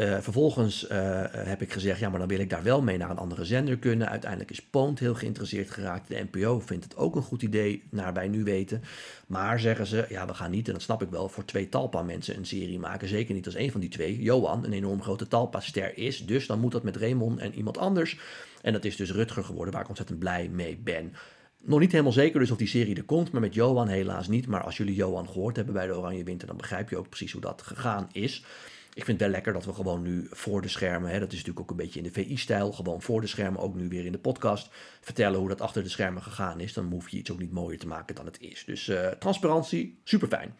Uh, 0.00 0.18
vervolgens 0.20 0.84
uh, 0.84 0.90
heb 1.30 1.62
ik 1.62 1.72
gezegd, 1.72 2.00
ja, 2.00 2.08
maar 2.08 2.18
dan 2.18 2.28
wil 2.28 2.38
ik 2.38 2.50
daar 2.50 2.62
wel 2.62 2.82
mee 2.82 2.96
naar 2.96 3.10
een 3.10 3.16
andere 3.16 3.44
zender 3.44 3.78
kunnen. 3.78 4.08
Uiteindelijk 4.08 4.50
is 4.50 4.62
Poont 4.62 4.98
heel 4.98 5.14
geïnteresseerd 5.14 5.70
geraakt. 5.70 6.08
De 6.08 6.26
NPO 6.30 6.60
vindt 6.60 6.84
het 6.84 6.96
ook 6.96 7.16
een 7.16 7.22
goed 7.22 7.42
idee, 7.42 7.82
naar 7.90 8.12
wij 8.12 8.28
nu 8.28 8.44
weten. 8.44 8.82
Maar 9.26 9.60
zeggen 9.60 9.86
ze, 9.86 10.06
ja, 10.08 10.26
we 10.26 10.34
gaan 10.34 10.50
niet, 10.50 10.66
en 10.66 10.72
dat 10.72 10.82
snap 10.82 11.02
ik 11.02 11.10
wel, 11.10 11.28
voor 11.28 11.44
twee 11.44 11.68
Talpa-mensen 11.68 12.36
een 12.36 12.46
serie 12.46 12.78
maken. 12.78 13.08
Zeker 13.08 13.34
niet 13.34 13.46
als 13.46 13.54
een 13.54 13.70
van 13.70 13.80
die 13.80 13.88
twee, 13.90 14.22
Johan, 14.22 14.64
een 14.64 14.72
enorm 14.72 15.02
grote 15.02 15.28
Talpa-ster 15.28 15.98
is. 15.98 16.26
Dus 16.26 16.46
dan 16.46 16.60
moet 16.60 16.72
dat 16.72 16.82
met 16.82 16.96
Raymond 16.96 17.38
en 17.38 17.54
iemand 17.54 17.78
anders. 17.78 18.18
En 18.62 18.72
dat 18.72 18.84
is 18.84 18.96
dus 18.96 19.12
Rutger 19.12 19.44
geworden, 19.44 19.72
waar 19.72 19.82
ik 19.82 19.88
ontzettend 19.88 20.18
blij 20.18 20.48
mee 20.48 20.76
ben. 20.84 21.12
Nog 21.64 21.80
niet 21.80 21.92
helemaal 21.92 22.12
zeker 22.12 22.40
dus 22.40 22.50
of 22.50 22.58
die 22.58 22.66
serie 22.66 22.96
er 22.96 23.04
komt, 23.04 23.32
maar 23.32 23.40
met 23.40 23.54
Johan 23.54 23.88
helaas 23.88 24.28
niet. 24.28 24.46
Maar 24.46 24.62
als 24.62 24.76
jullie 24.76 24.94
Johan 24.94 25.28
gehoord 25.28 25.56
hebben 25.56 25.74
bij 25.74 25.86
de 25.86 25.96
Oranje 25.96 26.24
Winter, 26.24 26.46
dan 26.46 26.56
begrijp 26.56 26.90
je 26.90 26.96
ook 26.96 27.08
precies 27.08 27.32
hoe 27.32 27.40
dat 27.40 27.62
gegaan 27.62 28.08
is. 28.12 28.44
Ik 28.94 29.04
vind 29.04 29.20
het 29.20 29.20
wel 29.20 29.36
lekker 29.36 29.52
dat 29.52 29.64
we 29.64 29.72
gewoon 29.72 30.02
nu 30.02 30.26
voor 30.30 30.62
de 30.62 30.68
schermen, 30.68 31.10
hè, 31.10 31.18
dat 31.18 31.32
is 31.32 31.38
natuurlijk 31.38 31.60
ook 31.60 31.70
een 31.70 31.84
beetje 31.84 32.00
in 32.00 32.04
de 32.04 32.12
VI-stijl, 32.12 32.72
gewoon 32.72 33.02
voor 33.02 33.20
de 33.20 33.26
schermen, 33.26 33.60
ook 33.60 33.74
nu 33.74 33.88
weer 33.88 34.04
in 34.04 34.12
de 34.12 34.18
podcast, 34.18 34.68
vertellen 35.00 35.38
hoe 35.38 35.48
dat 35.48 35.60
achter 35.60 35.82
de 35.82 35.88
schermen 35.88 36.22
gegaan 36.22 36.60
is. 36.60 36.72
Dan 36.72 36.90
hoef 36.90 37.08
je 37.08 37.16
iets 37.16 37.30
ook 37.30 37.38
niet 37.38 37.52
mooier 37.52 37.78
te 37.78 37.86
maken 37.86 38.14
dan 38.14 38.26
het 38.26 38.40
is. 38.40 38.64
Dus 38.64 38.88
uh, 38.88 39.06
transparantie, 39.06 39.98
super 40.04 40.28
fijn. 40.28 40.56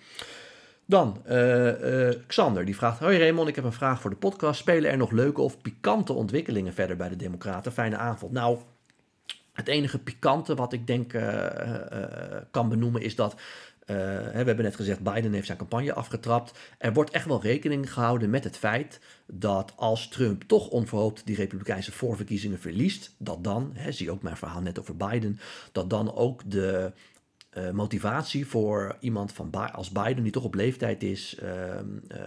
Dan, 0.84 1.22
uh, 1.28 2.08
uh, 2.08 2.14
Xander, 2.26 2.64
die 2.64 2.76
vraagt: 2.76 2.98
Hoi 2.98 3.18
Raymond, 3.18 3.48
ik 3.48 3.54
heb 3.54 3.64
een 3.64 3.72
vraag 3.72 4.00
voor 4.00 4.10
de 4.10 4.16
podcast. 4.16 4.60
Spelen 4.60 4.90
er 4.90 4.96
nog 4.96 5.10
leuke 5.10 5.40
of 5.40 5.60
pikante 5.60 6.12
ontwikkelingen 6.12 6.74
verder 6.74 6.96
bij 6.96 7.08
de 7.08 7.16
Democraten? 7.16 7.72
Fijne 7.72 7.96
avond. 7.96 8.32
Nou, 8.32 8.58
het 9.52 9.68
enige 9.68 9.98
pikante 9.98 10.54
wat 10.54 10.72
ik 10.72 10.86
denk 10.86 11.12
kan 12.50 12.68
benoemen 12.68 13.02
is 13.02 13.14
dat 13.14 13.34
uh, 13.86 13.96
we 13.96 14.32
hebben 14.32 14.64
net 14.64 14.76
gezegd, 14.76 15.02
Biden 15.02 15.32
heeft 15.32 15.46
zijn 15.46 15.58
campagne 15.58 15.92
afgetrapt. 15.92 16.58
Er 16.78 16.92
wordt 16.92 17.10
echt 17.10 17.26
wel 17.26 17.42
rekening 17.42 17.92
gehouden 17.92 18.30
met 18.30 18.44
het 18.44 18.56
feit 18.56 19.00
dat 19.26 19.72
als 19.76 20.08
Trump 20.08 20.42
toch 20.42 20.68
onverhoopt 20.68 21.26
die 21.26 21.36
Republikeinse 21.36 21.92
voorverkiezingen 21.92 22.60
verliest, 22.60 23.14
dat 23.18 23.44
dan, 23.44 23.70
hè, 23.74 23.92
zie 23.92 24.10
ook 24.10 24.22
mijn 24.22 24.36
verhaal 24.36 24.60
net 24.60 24.78
over 24.78 24.96
Biden, 24.96 25.40
dat 25.72 25.90
dan 25.90 26.14
ook 26.14 26.42
de 26.50 26.92
uh, 27.58 27.70
motivatie 27.70 28.46
voor 28.46 28.96
iemand 29.00 29.32
van 29.32 29.72
als 29.72 29.90
Biden, 29.90 30.22
die 30.22 30.32
toch 30.32 30.44
op 30.44 30.54
leeftijd 30.54 31.02
is, 31.02 31.38
uh, 31.42 31.48
uh, 31.48 31.74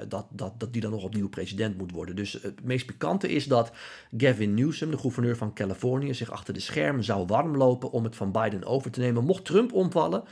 dat, 0.07 0.27
dat, 0.29 0.59
dat 0.59 0.74
die 0.74 0.81
dan 0.81 0.91
nog 0.91 1.03
opnieuw 1.03 1.29
president 1.29 1.77
moet 1.77 1.91
worden. 1.91 2.15
Dus 2.15 2.33
het 2.33 2.63
meest 2.63 2.85
pikante 2.85 3.29
is 3.29 3.45
dat 3.45 3.71
Gavin 4.17 4.53
Newsom, 4.53 4.91
de 4.91 4.97
gouverneur 4.97 5.38
van 5.38 5.53
Californië, 5.53 6.13
zich 6.13 6.31
achter 6.31 6.53
de 6.53 6.59
schermen 6.59 7.03
zou 7.03 7.25
warmlopen 7.25 7.91
om 7.91 8.03
het 8.03 8.15
van 8.15 8.31
Biden 8.31 8.65
over 8.65 8.91
te 8.91 9.00
nemen. 9.00 9.25
Mocht 9.25 9.45
Trump 9.45 9.74
omvallen, 9.74 10.24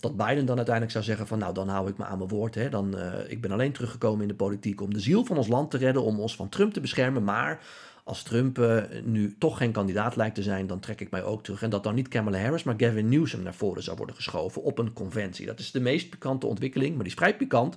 dat 0.00 0.16
Biden 0.16 0.46
dan 0.46 0.56
uiteindelijk 0.56 0.94
zou 0.94 1.04
zeggen 1.04 1.26
van 1.26 1.38
nou 1.38 1.54
dan 1.54 1.68
hou 1.68 1.88
ik 1.88 1.98
me 1.98 2.04
aan 2.04 2.18
mijn 2.18 2.30
woord. 2.30 2.54
Hè. 2.54 2.68
Dan, 2.68 2.98
uh, 2.98 3.12
ik 3.26 3.40
ben 3.40 3.50
alleen 3.50 3.72
teruggekomen 3.72 4.22
in 4.22 4.28
de 4.28 4.34
politiek 4.34 4.80
om 4.80 4.94
de 4.94 5.00
ziel 5.00 5.24
van 5.24 5.36
ons 5.36 5.48
land 5.48 5.70
te 5.70 5.76
redden, 5.76 6.02
om 6.02 6.20
ons 6.20 6.36
van 6.36 6.48
Trump 6.48 6.72
te 6.72 6.80
beschermen. 6.80 7.24
Maar 7.24 7.60
als 8.04 8.22
Trump 8.22 8.58
uh, 8.58 8.82
nu 9.04 9.36
toch 9.38 9.56
geen 9.56 9.72
kandidaat 9.72 10.16
lijkt 10.16 10.34
te 10.34 10.42
zijn, 10.42 10.66
dan 10.66 10.80
trek 10.80 11.00
ik 11.00 11.10
mij 11.10 11.22
ook 11.22 11.42
terug. 11.42 11.62
En 11.62 11.70
dat 11.70 11.84
dan 11.84 11.94
niet 11.94 12.08
Kamala 12.08 12.38
Harris, 12.38 12.62
maar 12.62 12.74
Gavin 12.76 13.08
Newsom 13.08 13.42
naar 13.42 13.54
voren 13.54 13.82
zou 13.82 13.96
worden 13.96 14.14
geschoven 14.14 14.62
op 14.62 14.78
een 14.78 14.92
conventie. 14.92 15.46
Dat 15.46 15.58
is 15.58 15.70
de 15.70 15.80
meest 15.80 16.10
pikante 16.10 16.46
ontwikkeling, 16.46 16.94
maar 16.94 17.04
die 17.04 17.12
is 17.12 17.18
vrij 17.18 17.36
pikant, 17.36 17.76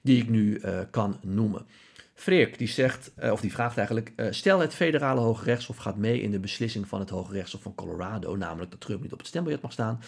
die 0.00 0.22
ik 0.22 0.28
nu 0.28 0.58
uh, 0.58 0.78
kan 0.90 1.16
noemen. 1.22 1.66
Freek 2.14 2.58
die 2.58 2.68
zegt, 2.68 3.12
of 3.30 3.40
die 3.40 3.52
vraagt 3.52 3.76
eigenlijk: 3.76 4.12
stel 4.30 4.58
het 4.58 4.74
federale 4.74 5.20
Hoge 5.20 5.44
Rechtshof 5.44 5.76
gaat 5.76 5.96
mee 5.96 6.20
in 6.20 6.30
de 6.30 6.38
beslissing 6.38 6.88
van 6.88 7.00
het 7.00 7.10
Hoge 7.10 7.32
Rechtshof 7.32 7.62
van 7.62 7.74
Colorado, 7.74 8.36
namelijk 8.36 8.70
dat 8.70 8.80
Trump 8.80 9.02
niet 9.02 9.12
op 9.12 9.18
het 9.18 9.26
stembiljet 9.26 9.62
mag 9.62 9.72
staan. 9.72 10.00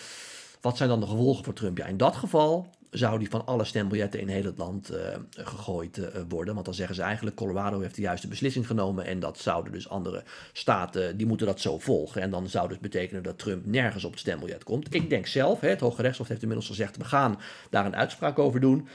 Wat 0.61 0.77
zijn 0.77 0.89
dan 0.89 1.01
de 1.01 1.07
gevolgen 1.07 1.45
voor 1.45 1.53
Trump? 1.53 1.79
Ja, 1.79 1.87
in 1.87 1.97
dat 1.97 2.17
geval 2.17 2.67
zou 2.91 3.19
die 3.19 3.31
van 3.31 3.47
alle 3.47 3.65
stembiljetten 3.65 4.21
in 4.21 4.29
heel 4.29 4.45
het 4.45 4.59
land 4.59 4.93
uh, 4.93 4.99
gegooid 5.31 5.99
uh, 5.99 6.07
worden. 6.29 6.55
Want 6.55 6.67
dan 6.67 6.75
zeggen 6.75 6.95
ze 6.95 7.03
eigenlijk, 7.03 7.37
Colorado 7.37 7.81
heeft 7.81 7.95
de 7.95 8.03
juiste 8.03 8.29
beslissing 8.29 8.67
genomen. 8.67 9.05
En 9.05 9.21
dat 9.21 9.39
zouden 9.39 9.73
dus 9.73 9.89
andere 9.89 10.23
staten, 10.53 11.17
die 11.17 11.27
moeten 11.27 11.47
dat 11.47 11.61
zo 11.61 11.79
volgen. 11.79 12.23
En 12.23 12.31
dan 12.31 12.49
zou 12.49 12.69
dus 12.69 12.79
betekenen 12.79 13.23
dat 13.23 13.39
Trump 13.39 13.67
nergens 13.67 14.05
op 14.05 14.11
het 14.11 14.21
stembiljet 14.21 14.65
komt. 14.65 14.95
Ik 14.95 15.11
denk 15.11 15.27
zelf, 15.27 15.61
hè, 15.61 15.69
het 15.69 15.81
Hoge 15.81 16.03
Rechtshof 16.03 16.29
heeft 16.29 16.43
inmiddels 16.43 16.69
gezegd, 16.69 16.97
we 16.97 17.05
gaan 17.05 17.39
daar 17.71 17.87
een 17.87 17.97
uitspraak 17.97 18.39
over 18.39 18.61
doen. 18.61 18.89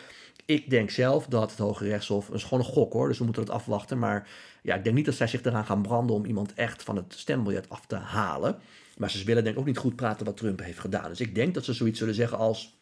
Ik 0.46 0.70
denk 0.70 0.90
zelf 0.90 1.26
dat 1.26 1.50
het 1.50 1.60
Hoge 1.60 1.86
Rechtshof, 1.86 2.26
dat 2.26 2.36
is 2.36 2.44
gewoon 2.44 2.60
een 2.60 2.72
gok 2.72 2.94
hoor, 2.94 3.08
dus 3.08 3.18
we 3.18 3.24
moeten 3.24 3.44
het 3.44 3.52
afwachten. 3.52 4.00
Maar 4.00 4.28
ja, 4.62 4.76
ik 4.76 4.84
denk 4.84 4.96
niet 4.96 5.06
dat 5.06 5.16
zij 5.16 5.28
zich 5.28 5.44
eraan 5.44 5.66
gaan 5.66 5.82
branden 5.82 6.16
om 6.16 6.26
iemand 6.26 6.54
echt 6.54 6.84
van 6.84 6.96
het 6.96 7.14
stembiljet 7.18 7.70
af 7.70 7.86
te 7.86 7.96
halen. 7.96 8.60
Maar 8.98 9.12
ze 9.12 9.24
willen 9.24 9.44
denk 9.44 9.56
ik 9.56 9.62
ook 9.62 9.68
niet 9.68 9.78
goed 9.78 9.96
praten 9.96 10.26
wat 10.26 10.38
Trump 10.38 10.60
heeft 10.60 10.80
gedaan. 10.80 11.10
Dus 11.10 11.20
ik 11.20 11.36
denk 11.36 11.54
dat 11.54 11.66
ze 11.66 11.74
zoiets 11.74 12.00
zullen 12.00 12.16
zeggen 12.16 12.38
als... 12.38 12.74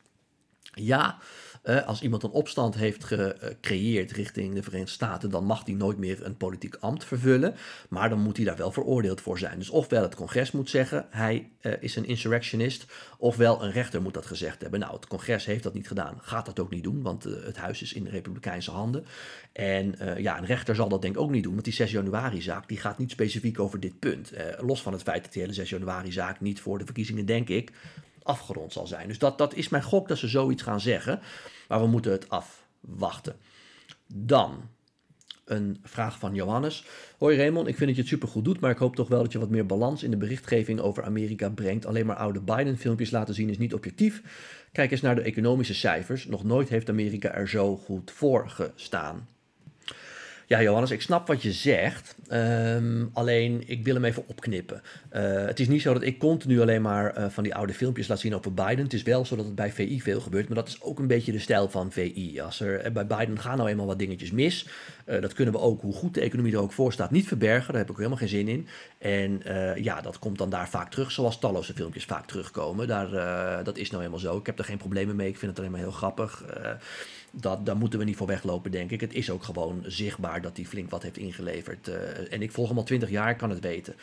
Ja, 0.74 1.18
Eh, 1.62 1.88
als 1.88 2.02
iemand 2.02 2.24
een 2.24 2.30
opstand 2.30 2.76
heeft 2.76 3.04
gecreëerd 3.04 4.12
richting 4.12 4.56
de 4.56 4.64
Verenigde 4.64 4.92
Staten, 4.92 5.30
dan 5.30 5.46
mag 5.46 5.66
hij 5.66 5.74
nooit 5.74 5.98
meer 5.98 6.26
een 6.26 6.38
politiek 6.38 6.76
ambt 6.76 7.06
vervullen. 7.06 7.56
Maar 7.90 8.10
dan 8.10 8.20
moet 8.20 8.38
hij 8.38 8.46
daar 8.46 8.58
wel 8.58 8.72
veroordeeld 8.72 9.22
voor 9.22 9.38
zijn. 9.38 9.58
Dus 9.58 9.70
ofwel 9.70 10.02
het 10.02 10.16
congres 10.16 10.52
moet 10.52 10.70
zeggen, 10.70 11.06
hij 11.10 11.50
uh, 11.62 11.74
is 11.80 11.96
een 11.96 12.06
insurrectionist, 12.06 12.86
ofwel 13.18 13.64
een 13.64 13.72
rechter 13.72 14.02
moet 14.02 14.14
dat 14.14 14.26
gezegd 14.26 14.62
hebben. 14.62 14.80
Nou, 14.80 14.94
het 14.94 15.08
congres 15.08 15.46
heeft 15.46 15.64
dat 15.64 15.74
niet 15.74 15.88
gedaan, 15.88 16.18
gaat 16.22 16.46
dat 16.46 16.60
ook 16.60 16.72
niet 16.72 16.84
doen, 16.84 17.02
want 17.02 17.24
het 17.24 17.58
huis 17.58 17.82
is 17.82 17.94
in 17.94 18.04
de 18.04 18.10
republikeinse 18.10 18.72
handen. 18.72 19.06
En 19.54 19.96
ja, 20.18 20.38
een 20.38 20.46
rechter 20.46 20.76
zal 20.76 20.90
dat 20.90 21.02
denk 21.02 21.16
ik 21.16 21.22
ook 21.22 21.32
niet 21.32 21.44
doen, 21.44 21.54
want 21.54 21.66
die 21.66 21.74
6 21.74 21.92
januari-zaak 21.92 22.68
die 22.68 22.78
gaat 22.78 22.98
niet 22.98 23.12
specifiek 23.12 23.60
over 23.60 23.80
dit 23.80 24.00
punt. 24.00 24.32
los 24.60 24.82
van 24.82 24.94
het 24.94 25.02
feit 25.02 25.24
dat 25.24 25.34
die 25.34 25.42
hele 25.42 25.54
6 25.54 25.70
januari-zaak 25.70 26.40
niet 26.42 26.62
voor 26.62 26.78
de 26.78 26.86
verkiezingen, 26.86 27.26
denk 27.26 27.50
ik, 27.50 27.72
afgerond 28.24 28.74
zal 28.74 28.88
zijn. 28.88 29.08
Dus 29.08 29.20
dat, 29.20 29.38
dat 29.38 29.54
is 29.54 29.70
mijn 29.70 29.84
gok 29.84 30.08
dat 30.08 30.18
ze 30.18 30.28
zoiets 30.28 30.64
gaan 30.64 30.80
zeggen. 30.80 31.20
Maar 31.68 31.82
we 31.82 31.88
moeten 31.88 32.12
het 32.12 32.30
afwachten. 32.30 33.36
Dan 34.08 34.70
een 35.46 35.78
vraag 35.84 36.20
van 36.20 36.36
Johannes. 36.36 36.86
Hoi 37.18 37.38
Raymond, 37.38 37.68
ik 37.68 37.76
vind 37.76 37.88
dat 37.88 37.96
je 37.96 38.02
het 38.02 38.12
supergoed 38.12 38.46
doet, 38.46 38.60
maar 38.60 38.72
ik 38.72 38.78
hoop 38.78 38.96
toch 38.96 39.08
wel 39.08 39.22
dat 39.22 39.32
je 39.32 39.40
wat 39.40 39.50
meer 39.50 39.66
balans 39.66 40.04
in 40.04 40.12
de 40.12 40.18
berichtgeving 40.18 40.80
over 40.80 41.04
Amerika 41.04 41.50
brengt. 41.50 41.86
Alleen 41.86 42.06
maar 42.06 42.16
oude 42.16 42.42
Biden-filmpjes 42.42 43.12
laten 43.12 43.34
zien 43.34 43.50
is 43.50 43.58
niet 43.58 43.74
objectief. 43.74 44.22
Kijk 44.72 44.92
eens 44.92 45.02
naar 45.02 45.16
de 45.16 45.22
economische 45.22 45.74
cijfers. 45.74 46.26
Nog 46.26 46.44
nooit 46.44 46.70
heeft 46.70 46.90
Amerika 46.90 47.32
er 47.32 47.50
zo 47.50 47.78
goed 47.78 48.12
voor 48.12 48.50
gestaan. 48.50 49.28
Ja, 50.52 50.62
Johannes, 50.62 50.92
ik 50.92 51.02
snap 51.02 51.28
wat 51.28 51.42
je 51.42 51.52
zegt. 51.52 52.16
Ehm, 52.28 53.06
alleen, 53.14 53.64
ik 53.66 53.84
wil 53.84 53.94
hem 53.94 54.06
even 54.06 54.24
opknippen. 54.28 54.82
Uh, 55.14 55.46
het 55.46 55.60
is 55.60 55.68
niet 55.68 55.82
zo 55.82 55.94
dat 55.94 56.02
ik 56.02 56.20
continu 56.20 56.62
alleen 56.62 56.82
maar 56.82 57.18
uh, 57.18 57.26
van 57.30 57.44
die 57.44 57.56
oude 57.56 57.74
filmpjes 57.74 58.08
laat 58.08 58.20
zien 58.20 58.36
over 58.36 58.54
Biden. 58.54 58.84
Het 58.84 58.94
is 58.94 59.04
wel 59.04 59.26
zo 59.26 59.36
dat 59.36 59.46
het 59.46 59.56
bij 59.56 59.72
VI 59.72 60.02
veel 60.02 60.22
gebeurt, 60.22 60.48
maar 60.48 60.58
dat 60.58 60.68
is 60.68 60.82
ook 60.82 61.00
een 61.00 61.08
beetje 61.08 61.32
de 61.32 61.40
stijl 61.40 61.70
van 61.70 61.92
VI. 61.92 62.42
Als 62.42 62.60
er, 62.60 62.80
eh, 62.80 62.92
bij 62.92 63.08
Biden 63.08 63.40
gaan 63.40 63.58
nou 63.58 63.70
eenmaal 63.70 63.86
wat 63.86 64.00
dingetjes 64.00 64.32
mis. 64.32 64.68
Dat 65.06 65.34
kunnen 65.34 65.54
we 65.54 65.60
ook, 65.60 65.82
hoe 65.82 65.94
goed 65.94 66.14
de 66.14 66.22
economie 66.22 66.54
er 66.54 66.62
ook 66.62 66.72
voor 66.72 66.94
staat, 66.94 67.12
niet 67.12 67.28
verbergen. 67.28 67.72
Daar 67.72 67.82
heb 67.82 67.90
ik 67.90 67.96
helemaal 67.96 68.18
geen 68.18 68.28
zin 68.28 68.48
in. 68.48 68.68
En 68.98 69.42
ja, 69.84 70.02
dat 70.02 70.20
komt 70.20 70.38
dan 70.38 70.50
daar 70.50 70.70
vaak 70.70 70.92
terug, 70.92 71.12
zoals 71.12 71.40
talloze 71.40 71.74
filmpjes 71.74 72.06
vaak 72.06 72.28
terugkomen. 72.28 72.88
Daar, 72.88 73.10
dat 73.64 73.78
is 73.78 73.90
nou 73.90 74.04
helemaal 74.04 74.24
zo. 74.24 74.38
Ik 74.38 74.46
heb 74.46 74.60
er 74.60 74.66
geen 74.66 74.78
problemen 74.78 75.16
mee. 75.16 75.28
Ik 75.28 75.38
vind 75.38 75.52
het 75.52 75.60
alleen 75.60 75.72
maar 75.72 75.80
heel 75.80 75.92
grappig 75.92 76.44
dat, 77.32 77.66
daar 77.66 77.78
moeten 77.78 78.00
we 78.00 78.06
niet 78.06 78.16
voor 78.16 78.28
weglopen, 78.28 78.72
denk 78.72 78.92
ik. 78.92 79.02
Het 79.02 79.14
is 79.14 79.30
ook 79.30 79.44
gewoon 79.44 79.84
zichtbaar 79.86 80.42
dat 80.42 80.58
hij 80.58 80.66
flink 80.66 80.90
wat 80.90 81.04
heeft 81.04 81.18
ingeleverd. 81.18 81.88
Uh, 81.88 81.96
en 82.34 82.42
ik 82.42 82.52
volg 82.52 82.68
hem 82.68 82.78
al 82.78 82.84
twintig 82.84 83.10
jaar, 83.10 83.36
kan 83.36 83.50
het 83.50 83.60
weten. 83.60 83.96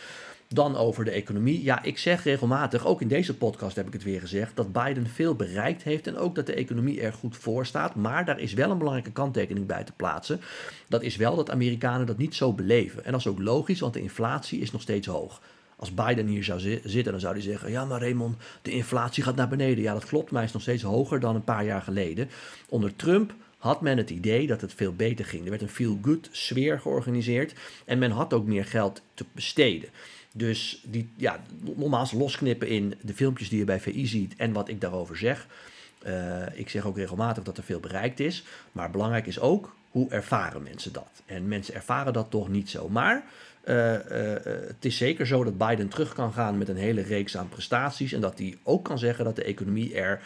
Dan 0.49 0.76
over 0.76 1.04
de 1.04 1.11
economie. 1.11 1.62
Ja, 1.62 1.82
ik 1.82 1.99
zeg 1.99 2.25
regelmatig, 2.25 2.87
ook 2.87 3.00
in 3.00 3.08
deze 3.08 3.37
podcast 3.37 3.76
heb 3.76 3.87
ik 3.87 3.92
het 3.92 4.02
weer 4.02 4.20
gezegd, 4.20 4.56
dat 4.56 4.73
Biden 4.73 5.06
veel 5.06 5.35
bereikt 5.35 5.82
heeft 5.82 6.06
en 6.06 6.16
ook 6.16 6.35
dat 6.35 6.47
de 6.47 6.54
economie 6.54 7.00
er 7.00 7.12
goed 7.12 7.37
voor 7.37 7.66
staat. 7.66 7.94
Maar 7.94 8.25
daar 8.25 8.40
is 8.40 8.52
wel 8.52 8.70
een 8.70 8.78
belangrijke 8.78 9.12
kanttekening 9.12 9.66
bij 9.66 9.85
te 9.85 9.92
plaatsen. 9.92 10.40
Dat 10.88 11.02
is 11.02 11.16
wel 11.16 11.37
dat 11.37 11.50
Amerikanen 11.50 12.06
dat 12.06 12.18
niet 12.18 12.35
zo 12.35 12.52
beleven. 12.52 13.04
En 13.04 13.11
dat 13.11 13.20
is 13.20 13.26
ook 13.26 13.38
logisch, 13.38 13.80
want 13.80 13.94
de 13.94 14.02
inflatie 14.02 14.61
is 14.61 14.73
nog 14.73 14.82
steeds 14.82 15.06
hoog. 15.06 15.40
Als 15.78 15.94
Biden 15.94 16.26
hier 16.26 16.44
zou 16.44 16.61
zitten, 16.85 17.12
dan 17.12 17.20
zou 17.20 17.32
hij 17.32 17.42
zeggen: 17.42 17.70
Ja, 17.70 17.85
maar 17.85 18.00
Raymond, 18.00 18.37
de 18.62 18.70
inflatie 18.70 19.23
gaat 19.23 19.37
naar 19.37 19.49
beneden. 19.49 19.82
Ja, 19.82 19.92
dat 19.92 20.04
klopt, 20.06 20.30
maar 20.30 20.38
hij 20.38 20.49
is 20.49 20.52
nog 20.52 20.62
steeds 20.62 20.82
hoger 20.82 21.20
dan 21.20 21.35
een 21.35 21.44
paar 21.44 21.64
jaar 21.64 21.82
geleden. 21.82 22.28
Onder 22.68 22.97
Trump 22.97 23.35
had 23.58 23.80
men 23.80 23.97
het 23.97 24.11
idee 24.11 24.47
dat 24.47 24.61
het 24.61 24.75
veel 24.75 24.92
beter 24.92 25.25
ging. 25.25 25.44
Er 25.44 25.50
werd 25.50 25.62
een 25.62 25.68
feel-good 25.68 26.28
sfeer 26.30 26.80
georganiseerd 26.80 27.54
en 27.85 27.99
men 27.99 28.11
had 28.11 28.32
ook 28.32 28.47
meer 28.47 28.64
geld 28.64 29.02
te 29.14 29.25
besteden. 29.32 29.88
Dus 30.32 30.82
die, 30.87 31.08
ja, 31.16 31.42
nogmaals 31.76 32.12
losknippen 32.12 32.68
in 32.68 32.94
de 33.00 33.14
filmpjes 33.14 33.49
die 33.49 33.58
je 33.58 33.64
bij 33.64 33.80
VI 33.80 34.06
ziet 34.06 34.37
en 34.37 34.52
wat 34.52 34.68
ik 34.68 34.80
daarover 34.80 35.16
zeg. 35.16 35.47
Uh, 36.07 36.59
ik 36.59 36.69
zeg 36.69 36.87
ook 36.87 36.97
regelmatig 36.97 37.45
dat 37.45 37.57
er 37.57 37.62
veel 37.62 37.81
bereikt 37.81 38.21
is, 38.21 38.45
maar 38.73 38.90
belangrijk 38.90 39.26
is 39.26 39.40
ook 39.40 39.76
hoe 39.90 40.11
ervaren 40.11 40.62
mensen 40.62 40.93
dat. 40.93 41.23
En 41.26 41.49
mensen 41.49 41.75
ervaren 41.75 42.12
dat 42.12 42.31
toch 42.31 42.49
niet 42.49 42.71
zo. 42.71 42.88
Maar 42.88 43.25
uh, 43.64 43.93
uh, 43.93 44.00
het 44.45 44.85
is 44.85 44.97
zeker 44.97 45.26
zo 45.26 45.45
dat 45.45 45.59
Biden 45.59 45.88
terug 45.88 46.12
kan 46.12 46.33
gaan 46.33 46.59
met 46.59 46.69
een 46.69 46.76
hele 46.76 47.02
reeks 47.02 47.37
aan 47.37 47.49
prestaties. 47.49 48.12
En 48.12 48.21
dat 48.21 48.38
hij 48.38 48.59
ook 48.62 48.85
kan 48.85 48.99
zeggen 48.99 49.25
dat 49.25 49.37
de 49.37 49.45
economie 49.45 49.95
er 49.95 50.21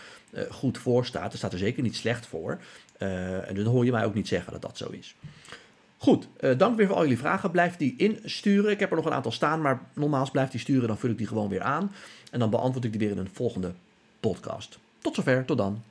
goed 0.50 0.78
voor 0.78 1.06
staat. 1.06 1.32
Er 1.32 1.38
staat 1.38 1.52
er 1.52 1.58
zeker 1.58 1.82
niet 1.82 1.96
slecht 1.96 2.26
voor. 2.26 2.58
en 2.98 3.54
dan 3.54 3.64
hoor 3.64 3.84
je 3.84 3.90
mij 3.90 4.04
ook 4.04 4.14
niet 4.14 4.28
zeggen 4.28 4.52
dat 4.52 4.62
dat 4.62 4.76
zo 4.76 4.90
is. 4.90 5.14
Goed, 5.96 6.28
dank 6.56 6.76
weer 6.76 6.86
voor 6.86 6.96
al 6.96 7.02
jullie 7.02 7.18
vragen. 7.18 7.50
Blijf 7.50 7.76
die 7.76 7.94
insturen. 7.96 8.70
Ik 8.70 8.80
heb 8.80 8.90
er 8.90 8.96
nog 8.96 9.06
een 9.06 9.12
aantal 9.12 9.32
staan, 9.32 9.60
maar 9.60 9.80
nogmaals, 9.94 10.30
blijf 10.30 10.50
die 10.50 10.60
sturen. 10.60 10.88
Dan 10.88 10.98
vul 10.98 11.10
ik 11.10 11.18
die 11.18 11.26
gewoon 11.26 11.48
weer 11.48 11.62
aan. 11.62 11.92
En 12.30 12.38
dan 12.38 12.50
beantwoord 12.50 12.84
ik 12.84 12.90
die 12.90 13.00
weer 13.00 13.10
in 13.10 13.18
een 13.18 13.30
volgende 13.32 13.72
podcast. 14.20 14.78
Tot 15.02 15.14
zover, 15.14 15.44
tot 15.44 15.58
dan. 15.58 15.82